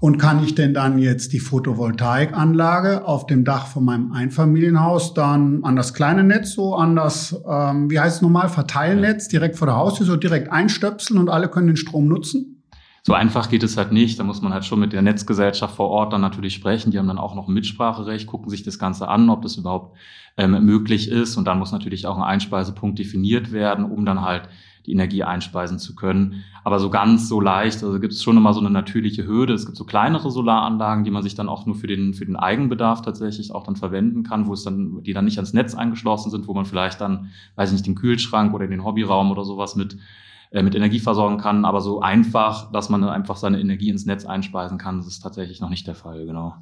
Und 0.00 0.16
kann 0.16 0.42
ich 0.42 0.54
denn 0.54 0.72
dann 0.72 0.98
jetzt 0.98 1.34
die 1.34 1.40
Photovoltaikanlage 1.40 3.06
auf 3.06 3.26
dem 3.26 3.44
Dach 3.44 3.66
von 3.66 3.84
meinem 3.84 4.12
Einfamilienhaus 4.12 5.12
dann 5.12 5.62
an 5.62 5.76
das 5.76 5.92
kleine 5.92 6.24
Netz, 6.24 6.52
so 6.52 6.74
an 6.74 6.96
das, 6.96 7.38
ähm, 7.46 7.90
wie 7.90 8.00
heißt 8.00 8.16
es 8.16 8.22
normal, 8.22 8.48
Verteilnetz 8.48 9.28
direkt 9.28 9.56
vor 9.56 9.66
der 9.66 9.76
Haustür, 9.76 10.06
so 10.06 10.16
direkt 10.16 10.50
einstöpseln 10.50 11.18
und 11.18 11.28
alle 11.28 11.48
können 11.48 11.66
den 11.66 11.76
Strom 11.76 12.08
nutzen? 12.08 12.60
So 13.02 13.14
einfach 13.14 13.48
geht 13.48 13.62
es 13.62 13.76
halt 13.76 13.92
nicht. 13.92 14.18
Da 14.18 14.24
muss 14.24 14.42
man 14.42 14.52
halt 14.52 14.64
schon 14.64 14.80
mit 14.80 14.92
der 14.92 15.02
Netzgesellschaft 15.02 15.74
vor 15.74 15.88
Ort 15.88 16.12
dann 16.12 16.20
natürlich 16.20 16.54
sprechen. 16.54 16.90
Die 16.90 16.98
haben 16.98 17.08
dann 17.08 17.18
auch 17.18 17.34
noch 17.34 17.48
ein 17.48 17.54
Mitspracherecht, 17.54 18.26
gucken 18.26 18.50
sich 18.50 18.62
das 18.62 18.78
Ganze 18.78 19.08
an, 19.08 19.30
ob 19.30 19.42
das 19.42 19.56
überhaupt 19.56 19.96
ähm, 20.36 20.64
möglich 20.64 21.10
ist. 21.10 21.36
Und 21.36 21.46
dann 21.46 21.58
muss 21.58 21.72
natürlich 21.72 22.06
auch 22.06 22.16
ein 22.16 22.22
Einspeisepunkt 22.22 22.98
definiert 22.98 23.52
werden, 23.52 23.84
um 23.84 24.04
dann 24.04 24.22
halt 24.22 24.48
die 24.90 24.92
Energie 24.92 25.22
einspeisen 25.22 25.78
zu 25.78 25.94
können. 25.94 26.42
Aber 26.64 26.78
so 26.78 26.90
ganz 26.90 27.28
so 27.28 27.40
leicht, 27.40 27.82
also 27.82 27.98
gibt 28.00 28.12
es 28.12 28.22
schon 28.22 28.36
immer 28.36 28.52
so 28.52 28.60
eine 28.60 28.70
natürliche 28.70 29.26
Hürde. 29.26 29.54
Es 29.54 29.64
gibt 29.64 29.76
so 29.76 29.84
kleinere 29.84 30.30
Solaranlagen, 30.30 31.04
die 31.04 31.10
man 31.10 31.22
sich 31.22 31.34
dann 31.34 31.48
auch 31.48 31.64
nur 31.64 31.76
für 31.76 31.86
den, 31.86 32.12
für 32.12 32.26
den 32.26 32.36
Eigenbedarf 32.36 33.02
tatsächlich 33.02 33.52
auch 33.52 33.64
dann 33.64 33.76
verwenden 33.76 34.24
kann, 34.24 34.46
wo 34.46 34.52
es 34.52 34.64
dann, 34.64 35.02
die 35.02 35.12
dann 35.12 35.24
nicht 35.24 35.38
ans 35.38 35.52
Netz 35.52 35.74
angeschlossen 35.74 36.30
sind, 36.30 36.48
wo 36.48 36.54
man 36.54 36.66
vielleicht 36.66 37.00
dann, 37.00 37.30
weiß 37.56 37.70
ich 37.70 37.74
nicht, 37.74 37.86
den 37.86 37.94
Kühlschrank 37.94 38.52
oder 38.52 38.66
den 38.66 38.84
Hobbyraum 38.84 39.30
oder 39.30 39.44
sowas 39.44 39.76
mit, 39.76 39.96
äh, 40.50 40.62
mit 40.62 40.74
Energie 40.74 41.00
versorgen 41.00 41.38
kann. 41.38 41.64
Aber 41.64 41.80
so 41.80 42.00
einfach, 42.00 42.70
dass 42.72 42.90
man 42.90 43.04
einfach 43.04 43.36
seine 43.36 43.60
Energie 43.60 43.88
ins 43.88 44.04
Netz 44.04 44.26
einspeisen 44.26 44.76
kann, 44.76 44.98
das 44.98 45.06
ist 45.06 45.20
tatsächlich 45.20 45.60
noch 45.60 45.70
nicht 45.70 45.86
der 45.86 45.94
Fall, 45.94 46.26
genau. 46.26 46.56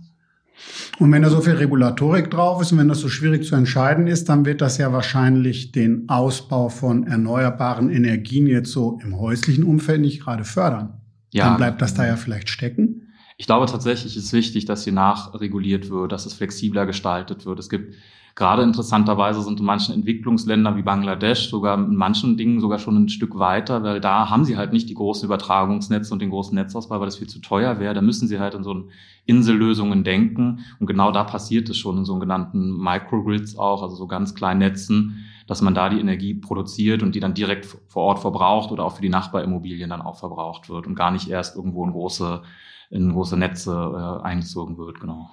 Und 0.98 1.12
wenn 1.12 1.22
da 1.22 1.30
so 1.30 1.40
viel 1.40 1.54
Regulatorik 1.54 2.30
drauf 2.30 2.60
ist 2.60 2.72
und 2.72 2.78
wenn 2.78 2.88
das 2.88 3.00
so 3.00 3.08
schwierig 3.08 3.44
zu 3.44 3.54
entscheiden 3.54 4.06
ist, 4.06 4.28
dann 4.28 4.44
wird 4.44 4.60
das 4.60 4.78
ja 4.78 4.92
wahrscheinlich 4.92 5.72
den 5.72 6.08
Ausbau 6.08 6.68
von 6.68 7.06
erneuerbaren 7.06 7.90
Energien 7.90 8.46
jetzt 8.46 8.72
so 8.72 8.98
im 9.02 9.18
häuslichen 9.18 9.64
Umfeld 9.64 10.00
nicht 10.00 10.22
gerade 10.22 10.44
fördern. 10.44 11.00
Ja. 11.32 11.46
Dann 11.46 11.56
bleibt 11.56 11.82
das 11.82 11.94
da 11.94 12.06
ja 12.06 12.16
vielleicht 12.16 12.48
stecken. 12.48 13.02
Ich 13.36 13.46
glaube 13.46 13.66
tatsächlich 13.66 14.16
ist 14.16 14.32
wichtig, 14.32 14.64
dass 14.64 14.82
hier 14.82 14.92
nachreguliert 14.92 15.90
wird, 15.90 16.10
dass 16.10 16.26
es 16.26 16.34
flexibler 16.34 16.86
gestaltet 16.86 17.46
wird. 17.46 17.60
Es 17.60 17.68
gibt 17.68 17.94
Gerade 18.38 18.62
interessanterweise 18.62 19.42
sind 19.42 19.58
in 19.58 19.66
manchen 19.66 19.92
Entwicklungsländern 19.96 20.76
wie 20.76 20.82
Bangladesch 20.82 21.50
sogar 21.50 21.76
in 21.76 21.96
manchen 21.96 22.36
Dingen 22.36 22.60
sogar 22.60 22.78
schon 22.78 22.94
ein 22.94 23.08
Stück 23.08 23.36
weiter, 23.36 23.82
weil 23.82 24.00
da 24.00 24.30
haben 24.30 24.44
sie 24.44 24.56
halt 24.56 24.72
nicht 24.72 24.88
die 24.88 24.94
großen 24.94 25.26
Übertragungsnetze 25.26 26.12
und 26.12 26.22
den 26.22 26.30
großen 26.30 26.54
Netzausbau, 26.54 27.00
weil 27.00 27.06
das 27.06 27.16
viel 27.16 27.26
zu 27.26 27.40
teuer 27.40 27.80
wäre. 27.80 27.94
Da 27.94 28.00
müssen 28.00 28.28
sie 28.28 28.38
halt 28.38 28.54
in 28.54 28.62
so 28.62 28.86
Insellösungen 29.26 30.04
denken. 30.04 30.60
Und 30.78 30.86
genau 30.86 31.10
da 31.10 31.24
passiert 31.24 31.68
es 31.68 31.78
schon 31.78 31.98
in 31.98 32.04
sogenannten 32.04 32.78
Microgrids 32.80 33.58
auch, 33.58 33.82
also 33.82 33.96
so 33.96 34.06
ganz 34.06 34.36
kleinen 34.36 34.60
Netzen, 34.60 35.24
dass 35.48 35.60
man 35.60 35.74
da 35.74 35.88
die 35.88 35.98
Energie 35.98 36.34
produziert 36.34 37.02
und 37.02 37.16
die 37.16 37.20
dann 37.20 37.34
direkt 37.34 37.66
vor 37.88 38.04
Ort 38.04 38.20
verbraucht 38.20 38.70
oder 38.70 38.84
auch 38.84 38.94
für 38.94 39.02
die 39.02 39.08
Nachbarimmobilien 39.08 39.90
dann 39.90 40.00
auch 40.00 40.20
verbraucht 40.20 40.68
wird 40.68 40.86
und 40.86 40.94
gar 40.94 41.10
nicht 41.10 41.28
erst 41.28 41.56
irgendwo 41.56 41.84
in 41.84 41.90
große, 41.90 42.42
in 42.90 43.10
große 43.10 43.36
Netze 43.36 44.20
äh, 44.22 44.24
eingezogen 44.24 44.78
wird, 44.78 45.00
genau. 45.00 45.28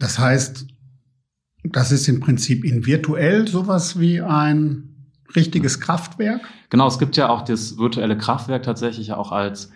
Das 0.00 0.18
heißt, 0.18 0.66
das 1.64 1.92
ist 1.92 2.08
im 2.08 2.20
Prinzip 2.20 2.64
in 2.64 2.86
virtuell 2.86 3.46
sowas 3.46 3.98
wie 4.00 4.20
ein 4.20 4.90
richtiges 5.34 5.80
Kraftwerk? 5.80 6.42
Genau, 6.70 6.86
es 6.86 6.98
gibt 6.98 7.16
ja 7.16 7.28
auch 7.28 7.42
das 7.42 7.78
virtuelle 7.78 8.16
Kraftwerk 8.16 8.62
tatsächlich 8.62 9.12
auch 9.12 9.32
als 9.32 9.70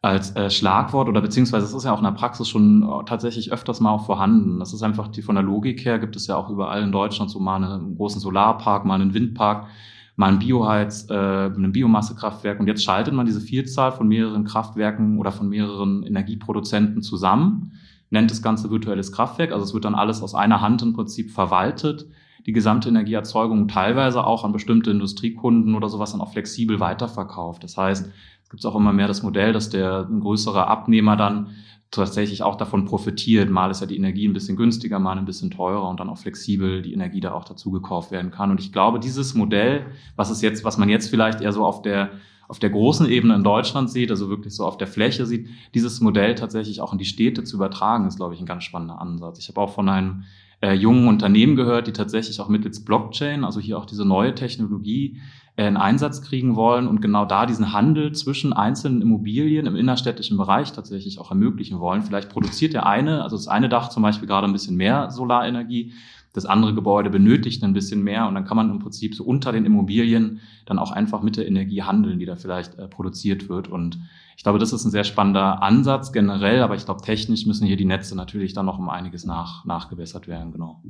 als 0.00 0.36
äh, 0.36 0.48
Schlagwort 0.48 1.08
oder 1.08 1.20
beziehungsweise 1.20 1.66
es 1.66 1.74
ist 1.74 1.84
ja 1.84 1.92
auch 1.92 1.98
in 1.98 2.04
der 2.04 2.12
Praxis 2.12 2.48
schon 2.48 2.84
äh, 2.84 3.04
tatsächlich 3.04 3.52
öfters 3.52 3.80
mal 3.80 3.90
auch 3.90 4.06
vorhanden. 4.06 4.60
Das 4.60 4.72
ist 4.72 4.82
einfach 4.84 5.08
die 5.08 5.22
von 5.22 5.34
der 5.34 5.42
Logik 5.42 5.84
her 5.84 5.98
gibt 5.98 6.14
es 6.14 6.28
ja 6.28 6.36
auch 6.36 6.50
überall 6.50 6.82
in 6.82 6.92
Deutschland 6.92 7.32
so 7.32 7.40
mal 7.40 7.56
einen 7.56 7.96
großen 7.96 8.20
Solarpark, 8.20 8.84
mal 8.84 9.00
einen 9.00 9.12
Windpark, 9.12 9.66
mal 10.14 10.28
ein 10.28 10.38
Bioheiz, 10.38 11.08
äh, 11.10 11.46
ein 11.46 11.72
Biomassekraftwerk 11.72 12.60
und 12.60 12.68
jetzt 12.68 12.84
schaltet 12.84 13.12
man 13.12 13.26
diese 13.26 13.40
Vielzahl 13.40 13.90
von 13.90 14.06
mehreren 14.06 14.44
Kraftwerken 14.44 15.18
oder 15.18 15.32
von 15.32 15.48
mehreren 15.48 16.04
Energieproduzenten 16.04 17.02
zusammen 17.02 17.72
nennt 18.10 18.30
das 18.30 18.42
Ganze 18.42 18.70
virtuelles 18.70 19.12
Kraftwerk. 19.12 19.52
Also 19.52 19.64
es 19.64 19.74
wird 19.74 19.84
dann 19.84 19.94
alles 19.94 20.22
aus 20.22 20.34
einer 20.34 20.60
Hand 20.60 20.82
im 20.82 20.94
Prinzip 20.94 21.30
verwaltet. 21.30 22.06
Die 22.46 22.52
gesamte 22.52 22.88
Energieerzeugung 22.88 23.68
teilweise 23.68 24.24
auch 24.24 24.44
an 24.44 24.52
bestimmte 24.52 24.90
Industriekunden 24.90 25.74
oder 25.74 25.88
sowas 25.88 26.12
dann 26.12 26.20
auch 26.20 26.32
flexibel 26.32 26.80
weiterverkauft. 26.80 27.64
Das 27.64 27.76
heißt, 27.76 28.10
es 28.42 28.48
gibt 28.50 28.64
auch 28.64 28.76
immer 28.76 28.92
mehr 28.92 29.08
das 29.08 29.22
Modell, 29.22 29.52
dass 29.52 29.68
der 29.68 30.06
ein 30.08 30.20
größerer 30.20 30.68
Abnehmer 30.68 31.16
dann 31.16 31.48
tatsächlich 31.90 32.42
auch 32.42 32.56
davon 32.56 32.84
profitiert. 32.84 33.50
Mal 33.50 33.70
ist 33.70 33.80
ja 33.80 33.86
die 33.86 33.96
Energie 33.96 34.26
ein 34.28 34.34
bisschen 34.34 34.56
günstiger, 34.56 34.98
mal 34.98 35.18
ein 35.18 35.24
bisschen 35.24 35.50
teurer 35.50 35.88
und 35.88 36.00
dann 36.00 36.10
auch 36.10 36.18
flexibel 36.18 36.82
die 36.82 36.92
Energie 36.92 37.20
da 37.20 37.32
auch 37.32 37.44
dazu 37.44 37.70
gekauft 37.70 38.10
werden 38.10 38.30
kann. 38.30 38.50
Und 38.50 38.60
ich 38.60 38.72
glaube, 38.72 39.00
dieses 39.00 39.34
Modell, 39.34 39.86
was 40.16 40.30
es 40.30 40.42
jetzt, 40.42 40.64
was 40.64 40.78
man 40.78 40.88
jetzt 40.88 41.08
vielleicht 41.08 41.40
eher 41.40 41.52
so 41.52 41.64
auf 41.64 41.82
der 41.82 42.10
auf 42.48 42.58
der 42.58 42.70
großen 42.70 43.08
Ebene 43.08 43.34
in 43.34 43.44
Deutschland 43.44 43.90
sieht, 43.90 44.10
also 44.10 44.30
wirklich 44.30 44.54
so 44.54 44.64
auf 44.64 44.78
der 44.78 44.86
Fläche 44.86 45.26
sieht, 45.26 45.48
dieses 45.74 46.00
Modell 46.00 46.34
tatsächlich 46.34 46.80
auch 46.80 46.92
in 46.92 46.98
die 46.98 47.04
Städte 47.04 47.44
zu 47.44 47.56
übertragen, 47.56 48.08
ist, 48.08 48.16
glaube 48.16 48.34
ich, 48.34 48.40
ein 48.40 48.46
ganz 48.46 48.64
spannender 48.64 49.00
Ansatz. 49.00 49.38
Ich 49.38 49.48
habe 49.48 49.60
auch 49.60 49.74
von 49.74 49.88
einem 49.88 50.24
äh, 50.60 50.72
jungen 50.72 51.08
Unternehmen 51.08 51.56
gehört, 51.56 51.86
die 51.86 51.92
tatsächlich 51.92 52.40
auch 52.40 52.48
mittels 52.48 52.84
Blockchain, 52.84 53.44
also 53.44 53.60
hier 53.60 53.78
auch 53.78 53.86
diese 53.86 54.04
neue 54.04 54.34
Technologie, 54.34 55.20
äh, 55.56 55.68
in 55.68 55.76
Einsatz 55.76 56.22
kriegen 56.22 56.56
wollen 56.56 56.88
und 56.88 57.02
genau 57.02 57.26
da 57.26 57.44
diesen 57.44 57.72
Handel 57.72 58.12
zwischen 58.12 58.52
einzelnen 58.54 59.02
Immobilien 59.02 59.66
im 59.66 59.76
innerstädtischen 59.76 60.38
Bereich 60.38 60.72
tatsächlich 60.72 61.18
auch 61.20 61.30
ermöglichen 61.30 61.80
wollen. 61.80 62.02
Vielleicht 62.02 62.30
produziert 62.30 62.72
der 62.72 62.86
eine, 62.86 63.22
also 63.22 63.36
das 63.36 63.48
eine 63.48 63.68
Dach 63.68 63.90
zum 63.90 64.02
Beispiel 64.02 64.26
gerade 64.26 64.46
ein 64.46 64.52
bisschen 64.52 64.76
mehr 64.76 65.10
Solarenergie, 65.10 65.92
das 66.32 66.46
andere 66.46 66.74
Gebäude 66.74 67.10
benötigt 67.10 67.64
ein 67.64 67.72
bisschen 67.72 68.02
mehr 68.02 68.28
und 68.28 68.34
dann 68.34 68.44
kann 68.44 68.56
man 68.56 68.70
im 68.70 68.78
Prinzip 68.78 69.14
so 69.14 69.24
unter 69.24 69.52
den 69.52 69.64
Immobilien 69.64 70.40
dann 70.66 70.78
auch 70.78 70.92
einfach 70.92 71.22
mit 71.22 71.36
der 71.36 71.48
Energie 71.48 71.82
handeln, 71.82 72.18
die 72.18 72.26
da 72.26 72.36
vielleicht 72.36 72.78
äh, 72.78 72.86
produziert 72.86 73.48
wird. 73.48 73.68
Und 73.68 73.98
ich 74.36 74.44
glaube, 74.44 74.60
das 74.60 74.72
ist 74.72 74.84
ein 74.84 74.92
sehr 74.92 75.02
spannender 75.02 75.64
Ansatz 75.64 76.12
generell, 76.12 76.62
aber 76.62 76.76
ich 76.76 76.84
glaube, 76.84 77.02
technisch 77.02 77.44
müssen 77.44 77.66
hier 77.66 77.76
die 77.76 77.84
Netze 77.84 78.14
natürlich 78.14 78.52
dann 78.52 78.66
noch 78.66 78.78
um 78.78 78.88
einiges 78.88 79.24
nach, 79.24 79.64
nachgebessert 79.64 80.28
werden, 80.28 80.52
genau. 80.52 80.80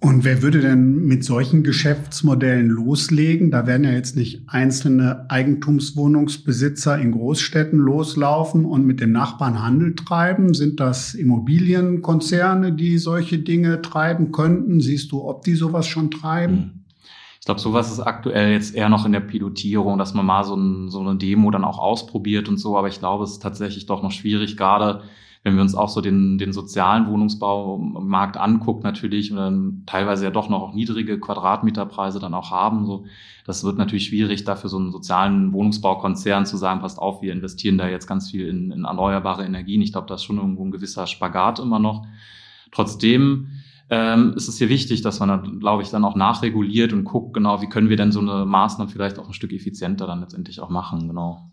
Und 0.00 0.24
wer 0.24 0.42
würde 0.42 0.60
denn 0.60 1.06
mit 1.06 1.24
solchen 1.24 1.62
Geschäftsmodellen 1.62 2.68
loslegen? 2.68 3.50
Da 3.50 3.66
werden 3.66 3.84
ja 3.84 3.92
jetzt 3.92 4.14
nicht 4.14 4.42
einzelne 4.48 5.24
Eigentumswohnungsbesitzer 5.30 6.98
in 6.98 7.12
Großstädten 7.12 7.78
loslaufen 7.78 8.66
und 8.66 8.84
mit 8.84 9.00
dem 9.00 9.12
Nachbarn 9.12 9.62
Handel 9.62 9.94
treiben. 9.94 10.52
Sind 10.52 10.78
das 10.78 11.14
Immobilienkonzerne, 11.14 12.72
die 12.72 12.98
solche 12.98 13.38
Dinge 13.38 13.80
treiben 13.80 14.32
könnten? 14.56 14.80
Siehst 14.80 15.12
du, 15.12 15.24
ob 15.24 15.42
die 15.42 15.54
sowas 15.54 15.86
schon 15.86 16.10
treiben? 16.10 16.54
Mhm. 16.54 16.84
Ich 17.40 17.46
glaube, 17.46 17.60
sowas 17.60 17.92
ist 17.92 18.00
aktuell 18.00 18.52
jetzt 18.52 18.74
eher 18.74 18.88
noch 18.88 19.06
in 19.06 19.12
der 19.12 19.20
Pilotierung, 19.20 19.98
dass 19.98 20.14
man 20.14 20.26
mal 20.26 20.42
so, 20.42 20.56
ein, 20.56 20.90
so 20.90 20.98
eine 21.00 21.16
Demo 21.16 21.50
dann 21.52 21.64
auch 21.64 21.78
ausprobiert 21.78 22.48
und 22.48 22.58
so. 22.58 22.76
Aber 22.76 22.88
ich 22.88 22.98
glaube, 22.98 23.22
es 23.22 23.32
ist 23.32 23.42
tatsächlich 23.42 23.86
doch 23.86 24.02
noch 24.02 24.10
schwierig, 24.10 24.56
gerade 24.56 25.02
wenn 25.44 25.54
wir 25.54 25.62
uns 25.62 25.76
auch 25.76 25.88
so 25.88 26.00
den, 26.00 26.38
den 26.38 26.52
sozialen 26.52 27.06
Wohnungsbaumarkt 27.06 28.36
anguckt 28.36 28.82
natürlich 28.82 29.30
und 29.30 29.36
dann 29.36 29.82
teilweise 29.86 30.24
ja 30.24 30.32
doch 30.32 30.48
noch 30.48 30.60
auch 30.60 30.74
niedrige 30.74 31.20
Quadratmeterpreise 31.20 32.18
dann 32.18 32.34
auch 32.34 32.50
haben. 32.50 32.84
So, 32.84 33.04
das 33.44 33.62
wird 33.62 33.78
natürlich 33.78 34.06
schwierig, 34.06 34.42
dafür 34.42 34.68
so 34.68 34.78
einen 34.78 34.90
sozialen 34.90 35.52
Wohnungsbaukonzern 35.52 36.46
zu 36.46 36.56
sagen, 36.56 36.80
passt 36.80 36.98
auf, 36.98 37.22
wir 37.22 37.32
investieren 37.32 37.78
da 37.78 37.86
jetzt 37.86 38.08
ganz 38.08 38.28
viel 38.28 38.48
in, 38.48 38.72
in 38.72 38.86
erneuerbare 38.86 39.44
Energien. 39.44 39.82
Ich 39.82 39.92
glaube, 39.92 40.08
da 40.08 40.16
ist 40.16 40.24
schon 40.24 40.38
irgendwo 40.38 40.64
ein 40.64 40.72
gewisser 40.72 41.06
Spagat 41.06 41.60
immer 41.60 41.78
noch. 41.78 42.04
Trotzdem 42.72 43.50
ähm, 43.90 44.34
ist 44.36 44.48
es 44.48 44.58
hier 44.58 44.68
wichtig, 44.68 45.02
dass 45.02 45.20
man, 45.20 45.28
dann, 45.28 45.60
glaube 45.60 45.82
ich, 45.82 45.90
dann 45.90 46.04
auch 46.04 46.16
nachreguliert 46.16 46.92
und 46.92 47.04
guckt, 47.04 47.34
genau, 47.34 47.62
wie 47.62 47.68
können 47.68 47.88
wir 47.88 47.96
denn 47.96 48.12
so 48.12 48.20
eine 48.20 48.44
Maßnahme 48.44 48.90
vielleicht 48.90 49.18
auch 49.18 49.28
ein 49.28 49.34
Stück 49.34 49.52
effizienter 49.52 50.06
dann 50.06 50.20
letztendlich 50.20 50.60
auch 50.60 50.70
machen, 50.70 51.06
genau. 51.08 51.52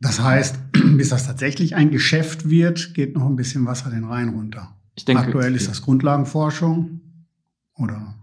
Das 0.00 0.20
heißt, 0.20 0.58
bis 0.96 1.10
das 1.10 1.26
tatsächlich 1.26 1.74
ein 1.76 1.90
Geschäft 1.90 2.50
wird, 2.50 2.94
geht 2.94 3.14
noch 3.14 3.26
ein 3.26 3.36
bisschen 3.36 3.66
Wasser 3.66 3.90
den 3.90 4.04
Rhein 4.04 4.30
runter. 4.30 4.76
Ich 4.94 5.04
denke, 5.04 5.22
Aktuell 5.22 5.54
ist 5.54 5.68
das 5.68 5.82
Grundlagenforschung 5.82 7.00
oder? 7.76 8.14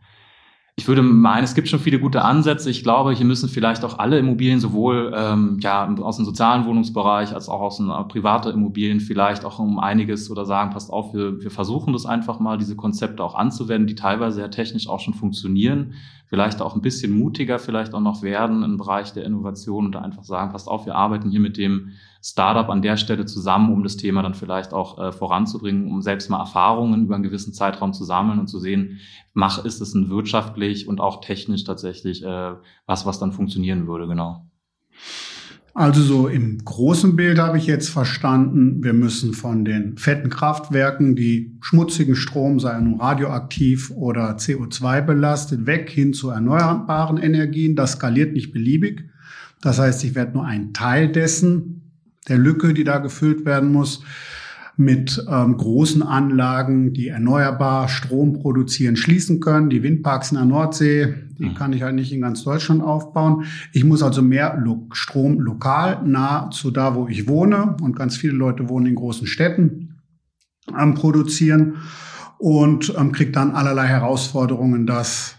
Ich 0.79 0.87
würde 0.87 1.01
meinen, 1.01 1.43
es 1.43 1.55
gibt 1.55 1.67
schon 1.67 1.81
viele 1.81 1.99
gute 1.99 2.21
Ansätze. 2.23 2.69
Ich 2.69 2.83
glaube, 2.83 3.11
hier 3.11 3.25
müssen 3.25 3.49
vielleicht 3.49 3.83
auch 3.83 3.99
alle 3.99 4.17
Immobilien, 4.17 4.61
sowohl 4.61 5.13
ähm, 5.13 5.57
ja, 5.59 5.85
aus 5.99 6.15
dem 6.15 6.23
sozialen 6.23 6.65
Wohnungsbereich 6.65 7.33
als 7.33 7.49
auch 7.49 7.59
aus 7.59 7.77
den 7.77 7.89
äh, 7.89 8.03
privaten 8.05 8.53
Immobilien, 8.53 9.01
vielleicht 9.01 9.43
auch 9.43 9.59
um 9.59 9.77
einiges 9.77 10.31
oder 10.31 10.45
sagen, 10.45 10.69
passt 10.69 10.89
auf, 10.89 11.13
wir, 11.13 11.41
wir 11.41 11.51
versuchen 11.51 11.91
das 11.91 12.05
einfach 12.05 12.39
mal, 12.39 12.57
diese 12.57 12.77
Konzepte 12.77 13.21
auch 13.25 13.35
anzuwenden, 13.35 13.87
die 13.87 13.95
teilweise 13.95 14.39
ja 14.39 14.47
technisch 14.47 14.87
auch 14.87 15.01
schon 15.01 15.13
funktionieren. 15.13 15.95
Vielleicht 16.27 16.61
auch 16.61 16.75
ein 16.75 16.81
bisschen 16.81 17.11
mutiger 17.11 17.59
vielleicht 17.59 17.93
auch 17.93 17.99
noch 17.99 18.21
werden 18.21 18.63
im 18.63 18.77
Bereich 18.77 19.11
der 19.11 19.25
Innovation 19.25 19.87
und 19.87 19.97
einfach 19.97 20.23
sagen, 20.23 20.53
passt 20.53 20.69
auf, 20.69 20.85
wir 20.85 20.95
arbeiten 20.95 21.29
hier 21.29 21.41
mit 21.41 21.57
dem 21.57 21.89
Startup 22.21 22.69
an 22.69 22.81
der 22.81 22.97
Stelle 22.97 23.25
zusammen, 23.25 23.73
um 23.73 23.83
das 23.83 23.97
Thema 23.97 24.21
dann 24.21 24.33
vielleicht 24.33 24.73
auch 24.73 24.99
äh, 24.99 25.11
voranzubringen, 25.11 25.91
um 25.91 26.01
selbst 26.01 26.29
mal 26.29 26.39
Erfahrungen 26.39 27.03
über 27.03 27.15
einen 27.15 27.23
gewissen 27.23 27.53
Zeitraum 27.53 27.91
zu 27.91 28.03
sammeln 28.03 28.39
und 28.39 28.47
zu 28.47 28.59
sehen, 28.59 28.99
mach, 29.33 29.63
ist 29.65 29.81
es 29.81 29.93
ein 29.93 30.09
wirtschaftlich 30.09 30.87
und 30.87 30.99
auch 30.99 31.21
technisch 31.21 31.63
tatsächlich 31.63 32.23
äh, 32.23 32.53
was, 32.85 33.05
was 33.05 33.19
dann 33.19 33.31
funktionieren 33.31 33.87
würde, 33.87 34.07
genau. 34.07 34.45
Also 35.73 36.01
so 36.01 36.27
im 36.27 36.57
großen 36.57 37.15
Bild 37.15 37.37
habe 37.37 37.57
ich 37.57 37.67
jetzt 37.67 37.89
verstanden, 37.89 38.83
wir 38.83 38.93
müssen 38.93 39.33
von 39.33 39.63
den 39.63 39.97
fetten 39.97 40.29
Kraftwerken, 40.29 41.15
die 41.15 41.57
schmutzigen 41.61 42.15
Strom, 42.15 42.59
sei 42.59 42.71
er 42.71 42.81
nun 42.81 42.99
radioaktiv 42.99 43.91
oder 43.91 44.35
CO2 44.35 45.01
belastet, 45.01 45.65
weg 45.67 45.89
hin 45.89 46.13
zu 46.13 46.31
erneuerbaren 46.31 47.17
Energien. 47.17 47.75
Das 47.75 47.93
skaliert 47.93 48.33
nicht 48.33 48.51
beliebig. 48.51 49.09
Das 49.61 49.79
heißt, 49.79 50.03
ich 50.03 50.15
werde 50.15 50.33
nur 50.33 50.45
einen 50.45 50.73
Teil 50.73 51.09
dessen 51.11 51.93
der 52.27 52.37
Lücke, 52.37 52.73
die 52.73 52.83
da 52.83 52.97
gefüllt 52.97 53.45
werden 53.45 53.71
muss 53.71 54.03
mit 54.79 55.25
ähm, 55.27 55.57
großen 55.57 56.01
Anlagen, 56.01 56.93
die 56.93 57.09
erneuerbar 57.09 57.89
Strom 57.89 58.31
produzieren, 58.31 58.95
schließen 58.95 59.41
können. 59.41 59.69
Die 59.69 59.83
Windparks 59.83 60.31
in 60.31 60.37
der 60.37 60.45
Nordsee, 60.45 61.15
die 61.37 61.47
mhm. 61.47 61.53
kann 61.53 61.73
ich 61.73 61.81
halt 61.81 61.95
nicht 61.95 62.13
in 62.13 62.21
ganz 62.21 62.45
Deutschland 62.45 62.81
aufbauen. 62.81 63.43
Ich 63.73 63.83
muss 63.83 64.01
also 64.01 64.21
mehr 64.21 64.57
Lo 64.57 64.87
Strom 64.93 65.41
lokal 65.41 66.01
nah 66.05 66.49
zu 66.51 66.71
da, 66.71 66.95
wo 66.95 67.09
ich 67.09 67.27
wohne. 67.27 67.75
Und 67.81 67.97
ganz 67.97 68.15
viele 68.15 68.31
Leute 68.31 68.69
wohnen 68.69 68.85
in 68.85 68.95
großen 68.95 69.27
Städten 69.27 69.97
ähm, 70.79 70.93
produzieren 70.93 71.79
und 72.37 72.93
ähm, 72.97 73.11
kriegt 73.11 73.35
dann 73.35 73.51
allerlei 73.51 73.85
Herausforderungen, 73.85 74.87
das 74.87 75.35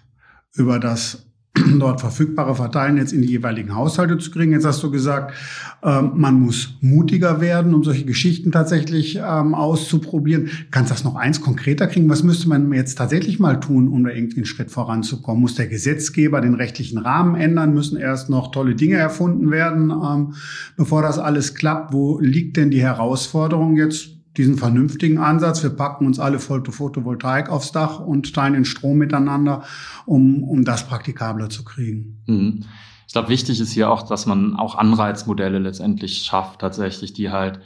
über 0.54 0.78
das 0.78 1.29
dort 1.78 2.00
verfügbare 2.00 2.54
Verteilen 2.54 2.96
jetzt 2.96 3.12
in 3.12 3.22
die 3.22 3.28
jeweiligen 3.28 3.74
Haushalte 3.74 4.18
zu 4.18 4.30
kriegen. 4.30 4.52
Jetzt 4.52 4.64
hast 4.64 4.82
du 4.82 4.90
gesagt, 4.90 5.34
ähm, 5.82 6.12
man 6.14 6.40
muss 6.40 6.74
mutiger 6.80 7.40
werden, 7.40 7.74
um 7.74 7.84
solche 7.84 8.04
Geschichten 8.04 8.52
tatsächlich 8.52 9.16
ähm, 9.16 9.54
auszuprobieren. 9.54 10.50
Kannst 10.70 10.90
du 10.90 10.94
das 10.94 11.04
noch 11.04 11.16
eins 11.16 11.40
konkreter 11.40 11.86
kriegen? 11.86 12.08
Was 12.08 12.22
müsste 12.22 12.48
man 12.48 12.72
jetzt 12.72 12.96
tatsächlich 12.96 13.38
mal 13.38 13.60
tun, 13.60 13.88
um 13.88 14.04
da 14.04 14.10
irgendwie 14.10 14.36
einen 14.36 14.46
Schritt 14.46 14.70
voranzukommen? 14.70 15.40
Muss 15.40 15.54
der 15.54 15.66
Gesetzgeber 15.66 16.40
den 16.40 16.54
rechtlichen 16.54 16.98
Rahmen 16.98 17.34
ändern? 17.34 17.74
Müssen 17.74 17.96
erst 17.98 18.30
noch 18.30 18.50
tolle 18.52 18.74
Dinge 18.74 18.96
erfunden 18.96 19.50
werden, 19.50 19.90
ähm, 19.90 20.34
bevor 20.76 21.02
das 21.02 21.18
alles 21.18 21.54
klappt? 21.54 21.92
Wo 21.92 22.18
liegt 22.20 22.56
denn 22.56 22.70
die 22.70 22.82
Herausforderung 22.82 23.76
jetzt 23.76 24.19
diesen 24.36 24.56
vernünftigen 24.56 25.18
Ansatz. 25.18 25.62
Wir 25.62 25.70
packen 25.70 26.06
uns 26.06 26.18
alle 26.18 26.38
Photovoltaik 26.38 27.50
aufs 27.50 27.72
Dach 27.72 28.00
und 28.00 28.32
teilen 28.34 28.54
den 28.54 28.64
Strom 28.64 28.98
miteinander, 28.98 29.64
um, 30.06 30.44
um 30.44 30.64
das 30.64 30.86
praktikabler 30.86 31.50
zu 31.50 31.64
kriegen. 31.64 32.22
Mhm. 32.26 32.64
Ich 33.06 33.12
glaube, 33.12 33.28
wichtig 33.28 33.60
ist 33.60 33.72
hier 33.72 33.90
auch, 33.90 34.02
dass 34.02 34.26
man 34.26 34.54
auch 34.54 34.76
Anreizmodelle 34.76 35.58
letztendlich 35.58 36.22
schafft, 36.22 36.60
tatsächlich, 36.60 37.12
die 37.12 37.30
halt 37.30 37.60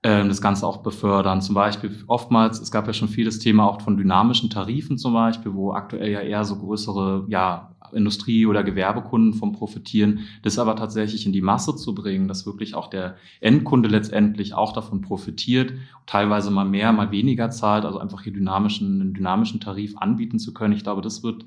äh, 0.00 0.26
das 0.26 0.40
Ganze 0.40 0.66
auch 0.66 0.78
befördern. 0.78 1.42
Zum 1.42 1.54
Beispiel 1.54 1.94
oftmals, 2.06 2.58
es 2.58 2.70
gab 2.70 2.86
ja 2.86 2.94
schon 2.94 3.08
vieles 3.08 3.38
Thema 3.38 3.68
auch 3.68 3.82
von 3.82 3.98
dynamischen 3.98 4.48
Tarifen 4.48 4.96
zum 4.96 5.12
Beispiel, 5.12 5.52
wo 5.52 5.72
aktuell 5.72 6.10
ja 6.10 6.20
eher 6.20 6.44
so 6.44 6.56
größere, 6.56 7.26
ja, 7.28 7.76
Industrie- 7.92 8.46
oder 8.46 8.62
Gewerbekunden 8.64 9.34
vom 9.34 9.52
profitieren, 9.52 10.20
das 10.42 10.58
aber 10.58 10.76
tatsächlich 10.76 11.26
in 11.26 11.32
die 11.32 11.40
Masse 11.40 11.76
zu 11.76 11.94
bringen, 11.94 12.28
dass 12.28 12.46
wirklich 12.46 12.74
auch 12.74 12.88
der 12.88 13.16
Endkunde 13.40 13.88
letztendlich 13.88 14.54
auch 14.54 14.72
davon 14.72 15.00
profitiert, 15.00 15.72
teilweise 16.06 16.50
mal 16.50 16.64
mehr, 16.64 16.92
mal 16.92 17.10
weniger 17.10 17.50
zahlt, 17.50 17.84
also 17.84 17.98
einfach 17.98 18.22
hier 18.22 18.32
dynamischen, 18.32 19.00
einen 19.00 19.14
dynamischen 19.14 19.60
Tarif 19.60 19.96
anbieten 19.96 20.38
zu 20.38 20.54
können. 20.54 20.74
Ich 20.74 20.82
glaube, 20.82 21.02
das 21.02 21.22
wird 21.22 21.44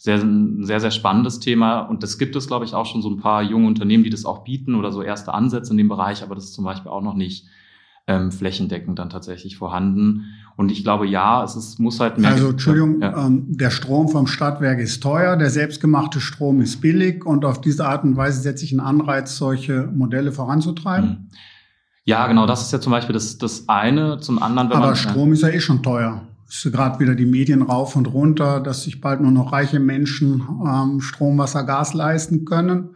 sehr, 0.00 0.16
ein 0.16 0.64
sehr, 0.64 0.80
sehr 0.80 0.90
spannendes 0.90 1.40
Thema. 1.40 1.80
Und 1.80 2.02
das 2.02 2.16
gibt 2.16 2.34
es, 2.34 2.46
glaube 2.46 2.64
ich, 2.64 2.72
auch 2.72 2.86
schon 2.86 3.02
so 3.02 3.10
ein 3.10 3.18
paar 3.18 3.42
junge 3.42 3.66
Unternehmen, 3.66 4.02
die 4.02 4.08
das 4.08 4.24
auch 4.24 4.44
bieten 4.44 4.74
oder 4.74 4.92
so 4.92 5.02
erste 5.02 5.34
Ansätze 5.34 5.72
in 5.72 5.76
dem 5.76 5.88
Bereich, 5.88 6.22
aber 6.22 6.34
das 6.34 6.44
ist 6.44 6.54
zum 6.54 6.64
Beispiel 6.64 6.90
auch 6.90 7.02
noch 7.02 7.14
nicht 7.14 7.44
ähm, 8.10 8.32
flächendeckend 8.32 8.98
dann 8.98 9.08
tatsächlich 9.08 9.56
vorhanden. 9.56 10.24
Und 10.56 10.72
ich 10.72 10.82
glaube, 10.82 11.06
ja, 11.06 11.44
es 11.44 11.54
ist, 11.54 11.78
muss 11.78 12.00
halt 12.00 12.18
mehr. 12.18 12.32
Also, 12.32 12.50
Entschuldigung, 12.50 13.00
ja. 13.00 13.26
ähm, 13.26 13.44
der 13.48 13.70
Strom 13.70 14.08
vom 14.08 14.26
Stadtwerk 14.26 14.80
ist 14.80 15.00
teuer, 15.00 15.36
der 15.36 15.48
selbstgemachte 15.48 16.20
Strom 16.20 16.60
ist 16.60 16.80
billig 16.80 17.24
und 17.24 17.44
auf 17.44 17.60
diese 17.60 17.86
Art 17.86 18.02
und 18.02 18.16
Weise 18.16 18.40
setze 18.40 18.64
ich 18.64 18.72
einen 18.72 18.80
Anreiz, 18.80 19.36
solche 19.36 19.88
Modelle 19.94 20.32
voranzutreiben. 20.32 21.08
Mhm. 21.08 21.28
Ja, 22.04 22.26
genau, 22.26 22.46
das 22.46 22.62
ist 22.62 22.72
ja 22.72 22.80
zum 22.80 22.90
Beispiel 22.90 23.12
das, 23.12 23.38
das 23.38 23.68
eine. 23.68 24.18
Zum 24.18 24.42
anderen, 24.42 24.70
wenn 24.70 24.78
Aber 24.78 24.86
man, 24.86 24.96
Strom 24.96 25.32
ist 25.32 25.42
ja 25.42 25.48
eh 25.48 25.60
schon 25.60 25.82
teuer. 25.82 26.22
Ist 26.48 26.64
gerade 26.72 26.98
wieder 26.98 27.14
die 27.14 27.26
Medien 27.26 27.62
rauf 27.62 27.94
und 27.94 28.06
runter, 28.06 28.58
dass 28.58 28.82
sich 28.82 29.00
bald 29.00 29.20
nur 29.20 29.30
noch 29.30 29.52
reiche 29.52 29.78
Menschen 29.78 30.42
ähm, 30.66 31.00
Strom, 31.00 31.38
Wasser, 31.38 31.62
Gas 31.62 31.94
leisten 31.94 32.44
können. 32.44 32.90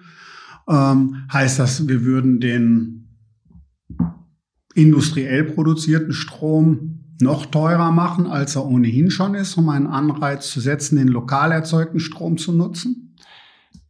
Ähm, 0.68 1.26
heißt 1.32 1.60
das, 1.60 1.86
wir 1.86 2.02
würden 2.04 2.40
den 2.40 3.03
industriell 4.74 5.44
produzierten 5.44 6.12
Strom 6.12 7.00
noch 7.20 7.46
teurer 7.46 7.92
machen, 7.92 8.26
als 8.26 8.56
er 8.56 8.66
ohnehin 8.66 9.10
schon 9.10 9.34
ist, 9.34 9.56
um 9.56 9.68
einen 9.68 9.86
Anreiz 9.86 10.50
zu 10.50 10.60
setzen, 10.60 10.96
den 10.96 11.08
lokal 11.08 11.52
erzeugten 11.52 12.00
Strom 12.00 12.38
zu 12.38 12.52
nutzen? 12.52 13.04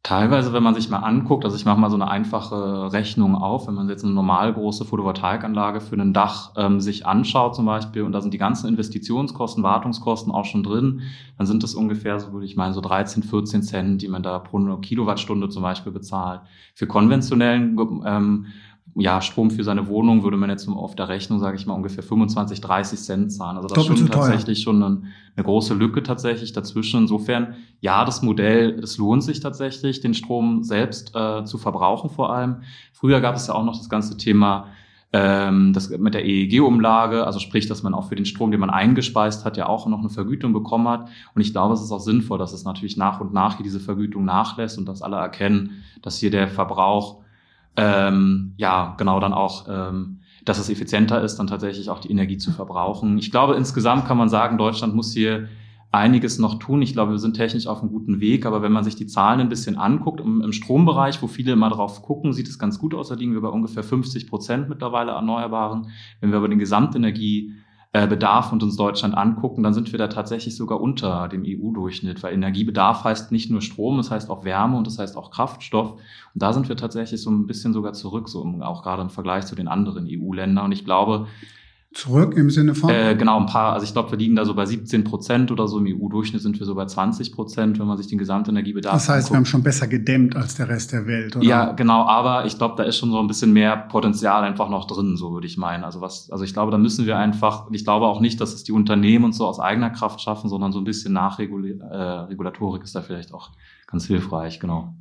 Teilweise, 0.05 0.53
wenn 0.53 0.63
man 0.63 0.75
sich 0.75 0.91
mal 0.91 0.99
anguckt, 0.99 1.47
also 1.47 1.57
ich 1.57 1.65
mache 1.65 1.81
mal 1.81 1.89
so 1.89 1.97
eine 1.97 2.09
einfache 2.09 2.93
Rechnung 2.93 3.35
auf, 3.35 3.67
wenn 3.67 3.75
man 3.75 3.89
jetzt 3.89 4.05
eine 4.05 4.13
normal 4.13 4.53
große 4.53 4.85
Photovoltaikanlage 4.85 5.81
für 5.81 5.97
ein 5.97 6.13
Dach 6.13 6.53
ähm, 6.59 6.79
sich 6.83 7.07
anschaut 7.07 7.57
zum 7.57 7.65
Beispiel 7.65 8.03
und 8.03 8.13
da 8.13 8.21
sind 8.21 8.35
die 8.35 8.39
ganzen 8.39 8.69
Investitionskosten, 8.69 9.63
Wartungskosten 9.63 10.31
auch 10.31 10.45
schon 10.45 10.63
drin, 10.63 11.01
dann 11.39 11.47
sind 11.47 11.63
das 11.63 11.75
ungefähr, 11.75 12.21
so 12.21 12.35
würde 12.35 12.45
ich 12.45 12.55
meinen, 12.55 12.75
so 12.75 12.83
13, 12.83 13.23
14 13.23 13.63
Cent, 13.63 14.03
die 14.03 14.09
man 14.09 14.23
da 14.23 14.39
pro 14.41 14.59
Kilowattstunde 14.77 15.49
zum 15.49 15.63
Beispiel 15.63 15.93
bezahlt. 15.93 16.43
Für 16.75 16.87
konventionellen 16.87 17.75
ähm, 18.05 18.47
ja, 18.97 19.21
Strom 19.21 19.51
für 19.51 19.65
seine 19.65 19.89
Wohnung 19.89 20.23
würde 20.23 20.37
man 20.37 20.51
jetzt 20.51 20.69
auf 20.69 20.95
der 20.95 21.09
Rechnung, 21.09 21.41
sage 21.41 21.57
ich 21.57 21.67
mal, 21.67 21.75
ungefähr 21.75 22.05
25, 22.05 22.61
30 22.61 22.99
Cent 23.01 23.33
zahlen. 23.33 23.57
Also 23.57 23.69
das 23.69 23.79
ist 23.79 23.99
schon 23.99 24.09
tatsächlich 24.09 24.63
schon 24.63 24.83
eine, 24.83 25.03
eine, 25.35 25.45
große 25.45 25.75
Lücke 25.75 26.03
tatsächlich 26.03 26.53
dazwischen. 26.53 27.03
Insofern, 27.03 27.55
ja, 27.81 28.05
das 28.05 28.23
Modell, 28.23 28.79
es 28.79 28.99
lohnt 28.99 29.25
sich 29.25 29.41
tatsächlich, 29.41 30.01
den 30.01 30.15
Strom 30.15 30.63
selbst 30.63 31.13
äh, 31.15 31.45
zu 31.45 31.59
verbrauchen 31.59 32.09
vor 32.09 32.33
allem. 32.33 32.63
Früher 32.93 33.21
gab 33.21 33.35
es 33.35 33.49
ja 33.49 33.55
auch 33.55 33.65
noch 33.65 33.77
das 33.77 33.89
ganze 33.89 34.17
Thema 34.17 34.69
ähm, 35.13 35.73
das 35.73 35.91
mit 35.91 36.13
der 36.15 36.25
EEG-Umlage, 36.25 37.25
also 37.25 37.39
sprich, 37.39 37.69
dass 37.69 37.85
man 37.85 37.95
auch 37.95 38.09
für 38.09 38.17
den 38.17 38.27
Strom, 38.27 38.51
den 38.51 38.59
man 38.59 38.71
eingespeist 38.71 39.45
hat, 39.45 39.57
ja 39.57 39.67
auch 39.67 39.87
noch 39.87 40.01
eine 40.01 40.11
Vergütung 40.11 40.53
bekommen 40.53 40.89
hat. 40.89 41.09
Und 41.37 41.41
ich 41.41 41.53
glaube, 41.53 41.75
es 41.75 41.83
ist 41.83 41.93
auch 41.93 42.01
sinnvoll, 42.01 42.39
dass 42.39 42.53
es 42.53 42.65
natürlich 42.65 42.97
nach 42.97 43.21
und 43.21 43.33
nach 43.33 43.57
hier 43.57 43.63
diese 43.63 43.79
Vergütung 43.79 44.25
nachlässt 44.25 44.77
und 44.77 44.87
dass 44.87 45.03
alle 45.03 45.17
erkennen, 45.17 45.85
dass 46.03 46.19
hier 46.19 46.33
der 46.33 46.49
Verbrauch 46.49 47.24
ähm, 47.77 48.55
ja, 48.57 48.95
genau 48.99 49.21
dann 49.21 49.33
auch, 49.33 49.67
ähm, 49.69 50.21
dass 50.45 50.59
es 50.59 50.69
effizienter 50.69 51.23
ist, 51.23 51.37
dann 51.37 51.47
tatsächlich 51.47 51.89
auch 51.91 52.01
die 52.01 52.11
Energie 52.11 52.37
zu 52.37 52.53
verbrauchen. 52.53 53.19
Ich 53.19 53.31
glaube, 53.31 53.55
insgesamt 53.55 54.07
kann 54.07 54.19
man 54.19 54.29
sagen, 54.29 54.59
Deutschland 54.59 54.95
muss 54.95 55.13
hier 55.13 55.49
einiges 55.95 56.39
noch 56.39 56.59
tun. 56.59 56.83
Ich 56.83 56.93
glaube, 56.93 57.13
wir 57.13 57.19
sind 57.19 57.35
technisch 57.35 57.67
auf 57.67 57.81
einem 57.81 57.91
guten 57.91 58.21
Weg, 58.21 58.47
aber 58.47 58.63
wenn 58.63 58.73
man 58.73 58.85
sich 58.85 58.97
die 58.97 59.07
Zahlen 59.07 59.41
ein 59.41 59.49
bisschen 59.49 59.79
anguckt, 59.79 60.21
im, 60.21 60.43
im 60.43 60.53
Strombereich, 60.53 61.23
wo 61.23 61.29
viele 61.29 61.53
immer 61.53 61.71
drauf 61.71 62.03
gucken, 62.03 62.33
sieht 62.33 62.49
es 62.49 62.59
ganz 62.59 62.79
gut 62.79 62.95
aus. 62.95 63.09
Da 63.09 63.15
liegen 63.15 63.33
wir 63.33 63.41
bei 63.41 63.49
ungefähr 63.49 63.85
50 63.85 64.29
Prozent 64.29 64.69
mittlerweile 64.69 65.13
Erneuerbaren. 65.13 65.89
Wenn 66.21 66.31
wir 66.31 66.39
aber 66.39 66.49
den 66.49 66.59
Gesamtenergie 66.59 67.53
Bedarf 67.95 68.51
und 68.53 68.61
uns 68.65 68.77
Deutschland 68.77 69.17
angucken, 69.17 69.63
dann 69.63 69.73
sind 69.73 69.93
wir 69.93 69.99
da 70.01 70.09
tatsächlich 70.09 70.57
sogar 70.57 70.81
unter 70.81 71.29
dem 71.29 71.45
EU-Durchschnitt, 71.47 72.25
weil 72.25 72.35
Energiebedarf 72.35 73.05
heißt 73.05 73.31
nicht 73.31 73.53
nur 73.53 73.61
Strom, 73.61 74.01
es 74.01 74.11
heißt 74.11 74.31
auch 74.31 74.45
Wärme 74.45 74.77
und 74.77 74.89
das 74.89 74.99
heißt 74.99 75.17
auch 75.17 75.31
Kraftstoff. 75.31 75.93
Und 75.93 76.03
da 76.43 76.53
sind 76.53 76.69
wir 76.69 76.77
tatsächlich 76.77 77.23
so 77.23 77.31
ein 77.31 77.47
bisschen 77.47 77.73
sogar 77.73 77.93
zurück, 77.93 78.29
so 78.29 78.45
auch 78.63 78.83
gerade 78.83 79.03
im 79.03 79.11
Vergleich 79.11 79.47
zu 79.47 79.55
den 79.55 79.69
anderen 79.69 80.09
EU-Ländern. 80.11 80.65
Und 80.65 80.73
ich 80.73 80.85
glaube, 80.85 81.29
Zurück 81.95 82.37
im 82.37 82.51
Sinne 82.51 82.75
von? 82.75 82.91
Äh, 82.91 83.15
genau, 83.17 83.39
ein 83.39 83.47
paar. 83.47 83.73
Also 83.73 83.85
ich 83.85 83.93
glaube, 83.93 84.11
wir 84.11 84.19
liegen 84.19 84.35
da 84.35 84.45
so 84.45 84.55
bei 84.55 84.67
17 84.67 85.05
Prozent 85.05 85.53
oder 85.53 85.69
so. 85.69 85.79
Im 85.79 85.87
EU-Durchschnitt 85.87 86.43
sind 86.43 86.59
wir 86.59 86.67
so 86.67 86.75
bei 86.75 86.87
20 86.87 87.33
Prozent, 87.33 87.79
wenn 87.79 87.87
man 87.87 87.97
sich 87.97 88.09
den 88.09 88.19
Gesamtenergiebedarf 88.19 88.95
Das 88.95 89.09
heißt, 89.09 89.11
anguckt. 89.13 89.31
wir 89.31 89.37
haben 89.37 89.47
schon 89.47 89.63
besser 89.63 89.87
gedämmt 89.87 90.35
als 90.35 90.57
der 90.57 90.69
Rest 90.69 90.93
der 90.93 91.07
Welt, 91.07 91.37
oder? 91.37 91.45
Ja, 91.45 91.71
genau. 91.73 92.05
Aber 92.07 92.47
ich 92.47 92.59
glaube, 92.59 92.75
da 92.77 92.83
ist 92.83 92.99
schon 92.99 93.13
so 93.13 93.21
ein 93.21 93.29
bisschen 93.29 93.53
mehr 93.53 93.77
Potenzial 93.77 94.43
einfach 94.43 94.69
noch 94.69 94.89
drin, 94.89 95.17
so 95.17 95.33
würde 95.33 95.47
ich 95.47 95.57
meinen. 95.57 95.85
Also 95.85 96.01
was, 96.01 96.31
also 96.33 96.43
ich 96.43 96.53
glaube, 96.53 96.73
da 96.73 96.79
müssen 96.79 97.07
wir 97.07 97.17
einfach, 97.17 97.69
ich 97.71 97.85
glaube 97.85 98.07
auch 98.07 98.21
nicht, 98.21 98.41
dass 98.41 98.55
es 98.55 98.65
die 98.65 98.73
Unternehmen 98.73 99.27
und 99.27 99.33
so 99.33 99.47
aus 99.47 99.61
eigener 99.61 99.91
Kraft 99.91 100.21
schaffen, 100.21 100.51
sondern 100.51 100.73
so 100.73 100.81
ein 100.81 100.85
bisschen 100.85 101.13
Nachregulatorik 101.13 102.83
äh, 102.83 102.85
ist 102.85 102.97
da 102.97 103.03
vielleicht 103.03 103.33
auch 103.33 103.51
ganz 103.87 104.07
hilfreich, 104.07 104.59
genau. 104.59 104.95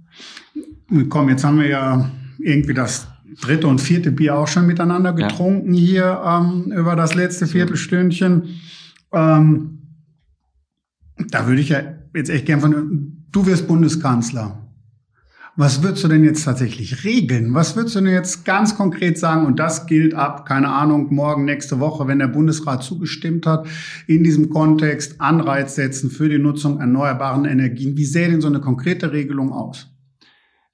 Komm, 1.09 1.29
jetzt 1.29 1.43
haben 1.43 1.59
wir 1.59 1.67
ja 1.67 2.11
irgendwie 2.37 2.75
das 2.75 3.07
dritte 3.41 3.67
und 3.67 3.81
vierte 3.81 4.11
Bier 4.11 4.37
auch 4.37 4.47
schon 4.47 4.67
miteinander 4.67 5.13
getrunken 5.13 5.73
ja. 5.73 5.79
hier 5.79 6.21
ähm, 6.25 6.71
über 6.71 6.95
das 6.95 7.15
letzte 7.15 7.47
Viertelstündchen. 7.47 8.61
Ähm, 9.11 9.79
da 11.29 11.47
würde 11.47 11.61
ich 11.61 11.69
ja 11.69 11.81
jetzt 12.15 12.29
echt 12.29 12.45
gern 12.45 12.61
von, 12.61 13.25
du 13.31 13.45
wirst 13.45 13.67
Bundeskanzler. 13.67 14.59
Was 15.55 15.83
würdest 15.83 16.03
du 16.03 16.07
denn 16.07 16.23
jetzt 16.23 16.45
tatsächlich 16.45 17.03
regeln? 17.03 17.53
Was 17.53 17.75
würdest 17.75 17.95
du 17.95 18.01
denn 18.01 18.11
jetzt 18.11 18.43
ganz 18.43 18.75
konkret 18.75 19.19
sagen? 19.19 19.45
Und 19.45 19.59
das 19.59 19.85
gilt 19.85 20.15
ab, 20.15 20.47
keine 20.47 20.69
Ahnung, 20.69 21.13
morgen, 21.13 21.45
nächste 21.45 21.79
Woche, 21.79 22.07
wenn 22.07 22.17
der 22.17 22.27
Bundesrat 22.27 22.81
zugestimmt 22.81 23.45
hat, 23.45 23.67
in 24.07 24.23
diesem 24.23 24.49
Kontext 24.49 25.21
Anreiz 25.21 25.75
setzen 25.75 26.09
für 26.09 26.27
die 26.27 26.39
Nutzung 26.39 26.79
erneuerbaren 26.79 27.45
Energien. 27.45 27.95
Wie 27.95 28.05
sähe 28.05 28.29
denn 28.29 28.41
so 28.41 28.47
eine 28.47 28.61
konkrete 28.61 29.11
Regelung 29.11 29.51
aus? 29.51 29.92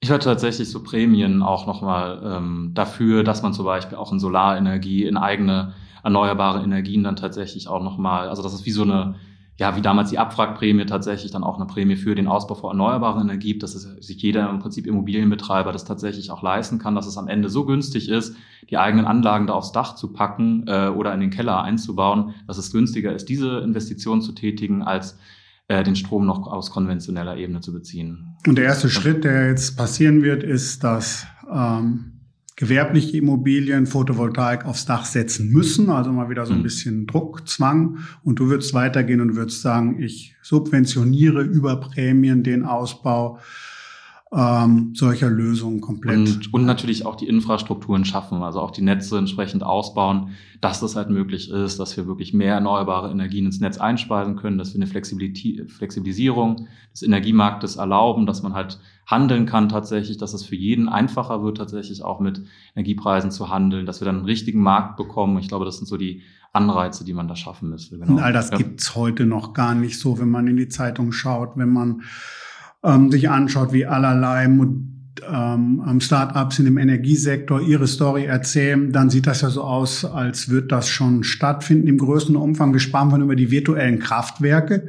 Ich 0.02 0.10
hatte 0.10 0.24
tatsächlich 0.24 0.70
so 0.70 0.82
Prämien 0.82 1.42
auch 1.42 1.66
nochmal 1.66 2.22
ähm, 2.24 2.70
dafür, 2.72 3.22
dass 3.22 3.42
man 3.42 3.52
zum 3.52 3.66
Beispiel 3.66 3.98
auch 3.98 4.12
in 4.12 4.18
Solarenergie, 4.18 5.04
in 5.04 5.18
eigene 5.18 5.74
erneuerbare 6.02 6.62
Energien 6.64 7.04
dann 7.04 7.16
tatsächlich 7.16 7.68
auch 7.68 7.82
nochmal, 7.82 8.30
also 8.30 8.42
das 8.42 8.54
ist 8.54 8.64
wie 8.64 8.70
so 8.70 8.82
eine, 8.82 9.16
ja, 9.58 9.76
wie 9.76 9.82
damals 9.82 10.08
die 10.08 10.18
Abwrackprämie 10.18 10.86
tatsächlich 10.86 11.32
dann 11.32 11.44
auch 11.44 11.56
eine 11.56 11.66
Prämie 11.66 11.96
für 11.96 12.14
den 12.14 12.28
Ausbau 12.28 12.54
von 12.54 12.70
erneuerbaren 12.70 13.20
Energie 13.20 13.48
gibt, 13.48 13.62
dass 13.62 13.74
es 13.74 13.82
sich 14.06 14.22
jeder 14.22 14.48
im 14.48 14.58
Prinzip 14.58 14.86
Immobilienbetreiber 14.86 15.70
das 15.70 15.84
tatsächlich 15.84 16.30
auch 16.30 16.40
leisten 16.40 16.78
kann, 16.78 16.94
dass 16.94 17.06
es 17.06 17.18
am 17.18 17.28
Ende 17.28 17.50
so 17.50 17.66
günstig 17.66 18.08
ist, 18.08 18.34
die 18.70 18.78
eigenen 18.78 19.04
Anlagen 19.04 19.46
da 19.46 19.52
aufs 19.52 19.72
Dach 19.72 19.96
zu 19.96 20.14
packen 20.14 20.64
äh, 20.66 20.88
oder 20.88 21.12
in 21.12 21.20
den 21.20 21.28
Keller 21.28 21.62
einzubauen, 21.62 22.34
dass 22.46 22.56
es 22.56 22.72
günstiger 22.72 23.12
ist, 23.12 23.28
diese 23.28 23.58
Investition 23.58 24.22
zu 24.22 24.32
tätigen, 24.32 24.82
als 24.82 25.18
äh, 25.70 25.84
den 25.84 25.94
Strom 25.94 26.26
noch 26.26 26.48
aus 26.48 26.72
konventioneller 26.72 27.36
Ebene 27.36 27.60
zu 27.60 27.72
beziehen. 27.72 28.34
Und 28.44 28.58
der 28.58 28.64
erste 28.64 28.90
Schritt, 28.90 29.22
der 29.22 29.48
jetzt 29.48 29.76
passieren 29.76 30.22
wird, 30.22 30.42
ist, 30.42 30.82
dass 30.82 31.26
ähm, 31.48 32.20
gewerbliche 32.56 33.16
Immobilien 33.16 33.86
Photovoltaik 33.86 34.64
aufs 34.64 34.84
Dach 34.84 35.04
setzen 35.04 35.48
müssen, 35.50 35.88
also 35.88 36.10
mal 36.10 36.28
wieder 36.28 36.44
so 36.44 36.54
ein 36.54 36.58
mhm. 36.58 36.64
bisschen 36.64 37.06
Druck, 37.06 37.46
Zwang. 37.46 37.98
Und 38.24 38.40
du 38.40 38.48
würdest 38.48 38.74
weitergehen 38.74 39.20
und 39.20 39.36
würdest 39.36 39.62
sagen, 39.62 40.02
ich 40.02 40.34
subventioniere 40.42 41.42
über 41.42 41.78
Prämien 41.78 42.42
den 42.42 42.64
Ausbau 42.64 43.38
ähm, 44.32 44.92
solcher 44.94 45.28
Lösungen 45.28 45.80
komplett. 45.80 46.16
Und, 46.16 46.54
und 46.54 46.64
natürlich 46.64 47.04
auch 47.04 47.16
die 47.16 47.26
Infrastrukturen 47.26 48.04
schaffen, 48.04 48.42
also 48.42 48.60
auch 48.60 48.70
die 48.70 48.82
Netze 48.82 49.18
entsprechend 49.18 49.64
ausbauen, 49.64 50.30
dass 50.60 50.78
das 50.78 50.94
halt 50.94 51.10
möglich 51.10 51.50
ist, 51.50 51.80
dass 51.80 51.96
wir 51.96 52.06
wirklich 52.06 52.32
mehr 52.32 52.54
erneuerbare 52.54 53.10
Energien 53.10 53.46
ins 53.46 53.58
Netz 53.58 53.78
einspeisen 53.78 54.36
können, 54.36 54.56
dass 54.56 54.72
wir 54.72 54.80
eine 54.80 54.86
Flexibilisierung 54.86 56.68
des 56.92 57.02
Energiemarktes 57.02 57.76
erlauben, 57.76 58.26
dass 58.26 58.42
man 58.42 58.54
halt 58.54 58.78
handeln 59.04 59.46
kann 59.46 59.68
tatsächlich, 59.68 60.18
dass 60.18 60.32
es 60.32 60.44
für 60.44 60.54
jeden 60.54 60.88
einfacher 60.88 61.42
wird, 61.42 61.56
tatsächlich 61.56 62.04
auch 62.04 62.20
mit 62.20 62.40
Energiepreisen 62.76 63.32
zu 63.32 63.48
handeln, 63.48 63.84
dass 63.84 64.00
wir 64.00 64.04
dann 64.04 64.18
einen 64.18 64.24
richtigen 64.26 64.62
Markt 64.62 64.96
bekommen. 64.96 65.38
Ich 65.38 65.48
glaube, 65.48 65.64
das 65.64 65.78
sind 65.78 65.88
so 65.88 65.96
die 65.96 66.22
Anreize, 66.52 67.04
die 67.04 67.14
man 67.14 67.26
da 67.26 67.34
schaffen 67.34 67.70
müsste. 67.70 67.98
Genau. 67.98 68.12
Und 68.12 68.20
all 68.20 68.32
das 68.32 68.50
ja. 68.50 68.58
gibt's 68.58 68.94
heute 68.94 69.26
noch 69.26 69.54
gar 69.54 69.74
nicht 69.74 69.98
so, 69.98 70.20
wenn 70.20 70.30
man 70.30 70.46
in 70.46 70.56
die 70.56 70.68
Zeitung 70.68 71.10
schaut, 71.10 71.56
wenn 71.56 71.72
man 71.72 72.02
ähm, 72.84 73.10
sich 73.10 73.28
anschaut, 73.28 73.72
wie 73.72 73.86
allerlei 73.86 74.44
ähm, 74.44 76.00
Startups 76.00 76.58
in 76.58 76.64
dem 76.64 76.78
Energiesektor 76.78 77.60
ihre 77.60 77.86
Story 77.86 78.24
erzählen, 78.24 78.92
dann 78.92 79.10
sieht 79.10 79.26
das 79.26 79.42
ja 79.42 79.50
so 79.50 79.62
aus, 79.62 80.04
als 80.04 80.48
wird 80.48 80.72
das 80.72 80.88
schon 80.88 81.24
stattfinden 81.24 81.88
im 81.88 81.98
größten 81.98 82.36
Umfang. 82.36 82.78
Sprachen 82.78 83.10
von 83.10 83.22
über 83.22 83.36
die 83.36 83.50
virtuellen 83.50 83.98
Kraftwerke. 83.98 84.88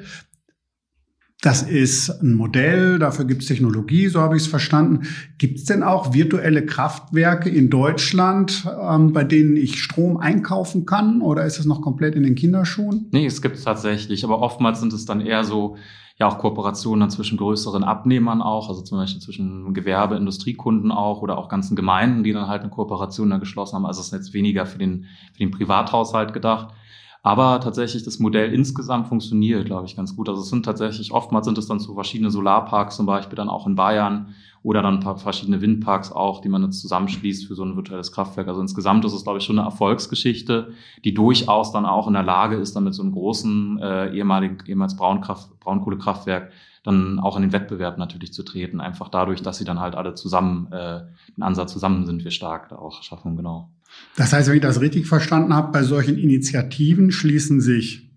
Das 1.42 1.64
ist 1.64 2.22
ein 2.22 2.36
Modell, 2.36 3.00
dafür 3.00 3.26
gibt 3.26 3.42
es 3.42 3.48
Technologie, 3.48 4.08
so 4.10 4.22
habe 4.22 4.38
ich 4.38 4.44
es 4.44 4.48
verstanden. 4.48 5.08
Gibt 5.40 5.58
es 5.58 5.66
denn 5.66 5.82
auch 5.82 6.14
virtuelle 6.14 6.64
Kraftwerke 6.64 7.50
in 7.50 7.72
Deutschland, 7.72 8.64
ähm, 8.80 9.12
bei 9.12 9.24
denen 9.24 9.58
ich 9.58 9.82
Strom 9.82 10.18
einkaufen 10.18 10.86
kann? 10.86 11.24
Oder 11.24 11.44
ist 11.46 11.58
es 11.58 11.66
noch 11.66 11.82
komplett 11.82 12.14
in 12.14 12.22
den 12.22 12.36
Kinderschuhen? 12.36 13.08
Nee, 13.12 13.26
es 13.26 13.42
gibt 13.42 13.56
es 13.56 13.64
tatsächlich, 13.64 14.24
aber 14.24 14.40
oftmals 14.40 14.82
sind 14.82 14.94
es 14.94 15.06
dann 15.06 15.20
eher 15.20 15.44
so 15.44 15.78
ja 16.20 16.28
auch 16.28 16.38
Kooperationen 16.38 17.00
dann 17.00 17.10
zwischen 17.10 17.40
größeren 17.40 17.84
Abnehmern 17.84 18.44
auch, 18.44 18.70
also 18.70 18.84
zum 18.84 19.00
Beispiel 19.00 19.24
zwischen 19.24 19.74
Gewerbe, 19.74 20.18
Industriekunden 20.18 20.92
auch 20.92 21.24
oder 21.24 21.40
auch 21.40 21.50
ganzen 21.50 21.76
Gemeinden, 21.76 22.24
die 22.24 22.34
dann 22.34 22.48
halt 22.48 22.62
eine 22.62 22.70
Kooperation 22.70 23.32
da 23.32 23.40
geschlossen 23.40 23.78
haben. 23.78 23.88
Also 23.88 24.02
es 24.02 24.08
ist 24.08 24.14
jetzt 24.14 24.34
weniger 24.34 24.68
für 24.68 24.78
den, 24.78 25.06
für 25.34 25.40
den 25.40 25.50
Privathaushalt 25.50 26.34
gedacht. 26.34 26.76
Aber 27.24 27.60
tatsächlich 27.60 28.04
das 28.04 28.18
Modell 28.18 28.52
insgesamt 28.52 29.08
funktioniert, 29.08 29.66
glaube 29.66 29.86
ich, 29.86 29.96
ganz 29.96 30.16
gut. 30.16 30.28
Also 30.28 30.42
es 30.42 30.50
sind 30.50 30.66
tatsächlich, 30.66 31.12
oftmals 31.12 31.46
sind 31.46 31.58
es 31.58 31.68
dann 31.68 31.80
so 31.80 31.94
verschiedene 31.94 32.32
Solarparks 32.32 32.96
zum 32.96 33.06
Beispiel 33.06 33.36
dann 33.36 33.50
auch 33.50 33.68
in 33.68 33.76
Bayern 33.76 34.34
oder 34.64 34.82
dann 34.82 34.96
ein 34.96 35.00
paar 35.02 35.18
verschiedene 35.18 35.62
Windparks 35.62 36.12
auch, 36.12 36.42
die 36.42 36.50
man 36.50 36.64
jetzt 36.64 36.82
zusammenschließt 36.82 37.48
für 37.48 37.54
so 37.56 37.64
ein 37.64 37.76
virtuelles 37.76 38.12
Kraftwerk. 38.12 38.48
Also 38.48 38.62
insgesamt 38.62 39.06
ist 39.06 39.14
es, 39.14 39.24
glaube 39.24 39.38
ich, 39.38 39.46
schon 39.46 39.60
eine 39.60 39.68
Erfolgsgeschichte, 39.68 40.74
die 41.04 41.14
durchaus 41.14 41.72
dann 41.72 41.86
auch 41.86 42.08
in 42.08 42.14
der 42.14 42.24
Lage 42.24 42.56
ist, 42.56 42.76
dann 42.76 42.86
mit 42.86 42.96
so 42.96 43.04
einem 43.04 43.12
großen 43.12 43.80
äh, 43.80 44.16
ehemaligen, 44.16 44.58
ehemals 44.66 44.96
Braunkraft, 44.96 45.60
Braunkohlekraftwerk 45.60 46.52
dann 46.84 47.20
auch 47.20 47.36
in 47.36 47.44
den 47.44 47.54
Wettbewerb 47.54 47.98
natürlich 47.98 48.34
zu 48.34 48.44
treten. 48.44 48.82
Einfach 48.82 49.10
dadurch, 49.10 49.41
dass 49.41 49.58
sie 49.58 49.65
dann 49.65 49.80
halt 49.80 49.96
alle 49.96 50.15
zusammen, 50.15 50.72
äh, 50.72 51.02
in 51.36 51.44
Ansatz 51.44 51.74
zusammen 51.74 52.06
sind 52.06 52.24
wir 52.24 52.32
stark 52.32 52.70
da 52.70 52.78
auch 52.78 53.04
schaffen, 53.04 53.36
genau. 53.36 53.72
Das 54.15 54.34
heißt, 54.34 54.48
wenn 54.48 54.56
ich 54.56 54.62
das 54.62 54.82
richtig 54.82 55.08
verstanden 55.08 55.54
habe, 55.54 55.72
bei 55.72 55.84
solchen 55.84 56.17
Initiativen 56.17 57.12
schließen 57.12 57.62
sich 57.62 58.10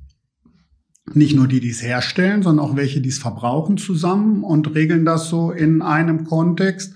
nicht 1.12 1.36
nur 1.36 1.46
die, 1.46 1.60
die 1.60 1.70
es 1.70 1.82
herstellen, 1.82 2.42
sondern 2.42 2.64
auch 2.64 2.76
welche, 2.76 3.00
die 3.00 3.10
es 3.10 3.18
verbrauchen 3.18 3.76
zusammen 3.76 4.42
und 4.42 4.74
regeln 4.74 5.04
das 5.04 5.28
so 5.28 5.50
in 5.50 5.82
einem 5.82 6.24
Kontext. 6.24 6.94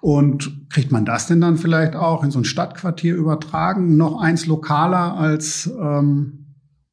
Und 0.00 0.68
kriegt 0.68 0.90
man 0.90 1.04
das 1.04 1.28
denn 1.28 1.40
dann 1.40 1.56
vielleicht 1.56 1.94
auch 1.94 2.24
in 2.24 2.32
so 2.32 2.40
ein 2.40 2.44
Stadtquartier 2.44 3.14
übertragen, 3.14 3.96
noch 3.96 4.20
eins 4.20 4.46
lokaler 4.46 5.16
als 5.16 5.70
ähm, 5.80 6.41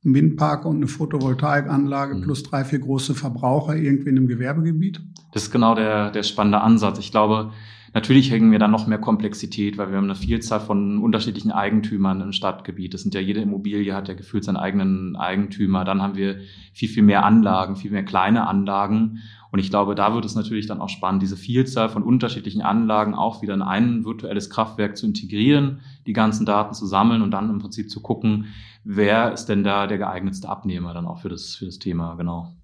ein 0.09 0.13
Windpark 0.13 0.65
und 0.65 0.77
eine 0.77 0.87
Photovoltaikanlage 0.87 2.15
mhm. 2.15 2.21
plus 2.21 2.43
drei, 2.43 2.63
vier 2.63 2.79
große 2.79 3.15
Verbraucher 3.15 3.75
irgendwie 3.75 4.09
in 4.09 4.17
einem 4.17 4.27
Gewerbegebiet? 4.27 5.01
Das 5.33 5.43
ist 5.43 5.51
genau 5.51 5.75
der, 5.75 6.11
der 6.11 6.23
spannende 6.23 6.61
Ansatz. 6.61 6.99
Ich 6.99 7.11
glaube, 7.11 7.51
Natürlich 7.93 8.29
hängen 8.29 8.51
wir 8.51 8.59
dann 8.59 8.71
noch 8.71 8.85
mehr 8.85 8.99
Komplexität, 8.99 9.77
weil 9.77 9.89
wir 9.89 9.97
haben 9.97 10.03
eine 10.03 10.15
Vielzahl 10.15 10.59
von 10.59 10.99
unterschiedlichen 10.99 11.51
Eigentümern 11.51 12.21
im 12.21 12.31
Stadtgebiet. 12.31 12.93
Das 12.93 13.01
sind 13.01 13.15
ja 13.15 13.21
jede 13.21 13.41
Immobilie 13.41 13.95
hat 13.95 14.07
ja 14.07 14.13
gefühlt 14.13 14.43
seinen 14.43 14.57
eigenen 14.57 15.15
Eigentümer. 15.15 15.85
Dann 15.85 16.01
haben 16.01 16.15
wir 16.15 16.39
viel, 16.73 16.89
viel 16.89 17.03
mehr 17.03 17.25
Anlagen, 17.25 17.75
viel 17.75 17.91
mehr 17.91 18.03
kleine 18.03 18.47
Anlagen. 18.47 19.19
Und 19.51 19.57
ich 19.57 19.71
glaube, 19.71 19.95
da 19.95 20.13
wird 20.13 20.25
es 20.25 20.35
natürlich 20.35 20.67
dann 20.67 20.81
auch 20.81 20.89
spannend, 20.89 21.23
diese 21.23 21.37
Vielzahl 21.37 21.89
von 21.89 22.03
unterschiedlichen 22.03 22.61
Anlagen 22.61 23.15
auch 23.15 23.41
wieder 23.41 23.55
in 23.55 23.63
ein 23.63 24.05
virtuelles 24.05 24.51
Kraftwerk 24.51 24.95
zu 24.95 25.07
integrieren, 25.07 25.79
die 26.05 26.13
ganzen 26.13 26.45
Daten 26.45 26.75
zu 26.75 26.85
sammeln 26.85 27.23
und 27.23 27.31
dann 27.31 27.49
im 27.49 27.57
Prinzip 27.57 27.89
zu 27.89 28.01
gucken, 28.01 28.45
wer 28.91 29.31
ist 29.31 29.45
denn 29.45 29.63
da 29.63 29.85
der 29.85 29.99
geeignetste 29.99 30.49
Abnehmer 30.49 30.93
dann 30.93 31.05
auch 31.05 31.19
für 31.19 31.29
das, 31.29 31.55
für 31.55 31.65
das 31.65 31.77
Thema, 31.77 32.15
genau. 32.15 32.55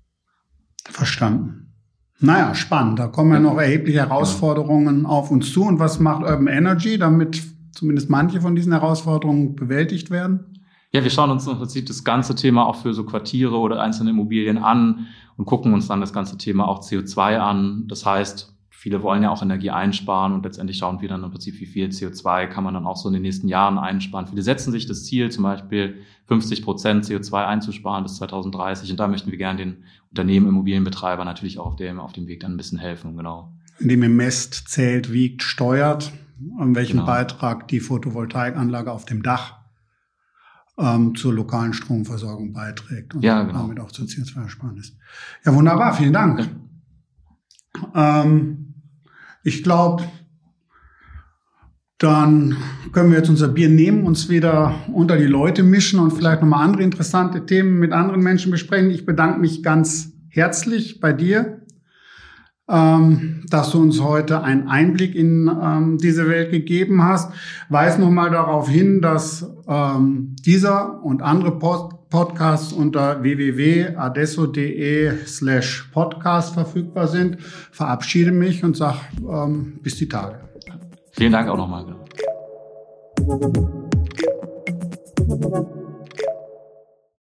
Verstanden. 0.83 1.73
Naja, 2.19 2.55
spannend. 2.55 2.97
Da 2.97 3.07
kommen 3.07 3.33
ja 3.33 3.39
noch 3.39 3.57
erhebliche 3.57 3.99
Herausforderungen 3.99 5.05
auf 5.05 5.29
uns 5.29 5.51
zu. 5.51 5.63
Und 5.63 5.79
was 5.79 5.99
macht 5.99 6.23
Urban 6.23 6.47
Energy, 6.47 6.97
damit 6.97 7.43
zumindest 7.73 8.09
manche 8.09 8.41
von 8.41 8.55
diesen 8.55 8.71
Herausforderungen 8.71 9.55
bewältigt 9.55 10.09
werden? 10.09 10.63
Ja, 10.91 11.03
wir 11.03 11.11
schauen 11.11 11.29
uns 11.29 11.45
im 11.45 11.57
Prinzip 11.57 11.85
das 11.87 12.03
ganze 12.03 12.35
Thema 12.35 12.65
auch 12.65 12.77
für 12.77 12.93
so 12.93 13.05
Quartiere 13.05 13.57
oder 13.57 13.81
einzelne 13.81 14.11
Immobilien 14.11 14.57
an 14.57 15.07
und 15.35 15.45
gucken 15.45 15.73
uns 15.73 15.87
dann 15.87 15.99
das 15.99 16.13
ganze 16.13 16.37
Thema 16.37 16.67
auch 16.67 16.81
CO2 16.81 17.37
an. 17.37 17.83
Das 17.87 18.05
heißt, 18.05 18.54
Viele 18.85 19.01
wollen 19.01 19.23
ja 19.23 19.31
auch 19.31 19.41
Energie 19.41 19.71
einsparen 19.71 20.31
und 20.31 20.43
letztendlich 20.45 20.77
schauen 20.77 21.01
wir 21.01 21.09
dann 21.09 21.23
im 21.23 21.31
Prinzip, 21.31 21.59
wie 21.59 21.65
viel 21.65 21.87
CO2 21.87 22.45
kann 22.45 22.63
man 22.63 22.75
dann 22.75 22.85
auch 22.85 22.97
so 22.97 23.09
in 23.09 23.13
den 23.13 23.23
nächsten 23.23 23.47
Jahren 23.47 23.79
einsparen. 23.79 24.27
Viele 24.27 24.43
setzen 24.43 24.71
sich 24.71 24.85
das 24.85 25.05
Ziel, 25.05 25.31
zum 25.31 25.41
Beispiel 25.41 26.03
50 26.27 26.61
Prozent 26.61 27.03
CO2 27.03 27.47
einzusparen 27.47 28.03
bis 28.03 28.17
2030 28.17 28.91
und 28.91 28.99
da 28.99 29.07
möchten 29.07 29.31
wir 29.31 29.39
gerne 29.39 29.57
den 29.57 29.77
Unternehmen, 30.11 30.47
Immobilienbetreiber 30.47 31.25
natürlich 31.25 31.57
auch 31.57 31.65
auf 31.65 31.75
dem, 31.77 31.99
auf 31.99 32.13
dem 32.13 32.27
Weg 32.27 32.41
dann 32.41 32.53
ein 32.53 32.57
bisschen 32.57 32.77
helfen, 32.77 33.17
genau. 33.17 33.51
Indem 33.79 34.03
ihr 34.03 34.09
messt, 34.09 34.67
zählt, 34.67 35.11
wiegt, 35.11 35.41
steuert, 35.41 36.13
an 36.59 36.75
welchen 36.75 36.97
genau. 36.97 37.07
Beitrag 37.07 37.67
die 37.67 37.79
Photovoltaikanlage 37.79 38.91
auf 38.91 39.05
dem 39.05 39.23
Dach 39.23 39.61
ähm, 40.77 41.15
zur 41.15 41.33
lokalen 41.33 41.73
Stromversorgung 41.73 42.53
beiträgt 42.53 43.15
und 43.15 43.23
ja, 43.23 43.41
genau. 43.41 43.63
damit 43.63 43.79
auch 43.79 43.91
zur 43.91 44.05
CO2-Ersparnis. 44.05 44.95
Ja, 45.43 45.55
wunderbar, 45.55 45.95
vielen 45.95 46.13
Dank. 46.13 46.47
Ja. 47.95 48.23
Ähm, 48.23 48.65
ich 49.45 49.63
glaube, 49.63 50.03
dann 51.99 52.57
können 52.91 53.11
wir 53.11 53.19
jetzt 53.19 53.29
unser 53.29 53.47
Bier 53.47 53.69
nehmen, 53.69 54.03
uns 54.03 54.27
wieder 54.27 54.73
unter 54.91 55.17
die 55.17 55.27
Leute 55.27 55.61
mischen 55.61 55.99
und 55.99 56.11
vielleicht 56.11 56.41
nochmal 56.41 56.65
andere 56.65 56.81
interessante 56.81 57.45
Themen 57.45 57.79
mit 57.79 57.93
anderen 57.93 58.21
Menschen 58.21 58.51
besprechen. 58.51 58.89
Ich 58.89 59.05
bedanke 59.05 59.39
mich 59.39 59.61
ganz 59.61 60.13
herzlich 60.29 60.99
bei 60.99 61.13
dir, 61.13 61.61
ähm, 62.67 63.43
dass 63.47 63.69
du 63.69 63.81
uns 63.81 64.01
heute 64.01 64.41
einen 64.41 64.67
Einblick 64.67 65.13
in 65.13 65.47
ähm, 65.47 65.99
diese 65.99 66.27
Welt 66.27 66.49
gegeben 66.49 67.03
hast. 67.03 67.31
Weis 67.69 67.99
nochmal 67.99 68.31
darauf 68.31 68.67
hin, 68.67 68.99
dass 68.99 69.47
ähm, 69.67 70.35
dieser 70.43 71.03
und 71.03 71.21
andere 71.21 71.59
Post 71.59 72.04
Podcasts 72.15 72.71
unter 72.71 73.21
www.adesso.de 73.23 75.17
slash 75.25 75.89
podcast 75.91 76.53
verfügbar 76.53 77.09
sind. 77.09 77.41
Verabschiede 77.41 78.31
mich 78.31 78.63
und 78.63 78.77
sage 78.77 78.99
ähm, 79.29 79.79
bis 79.83 79.97
die 79.97 80.07
Tage. 80.07 80.39
Vielen 81.11 81.33
Dank 81.33 81.49
auch 81.49 81.57
nochmal. 81.57 81.93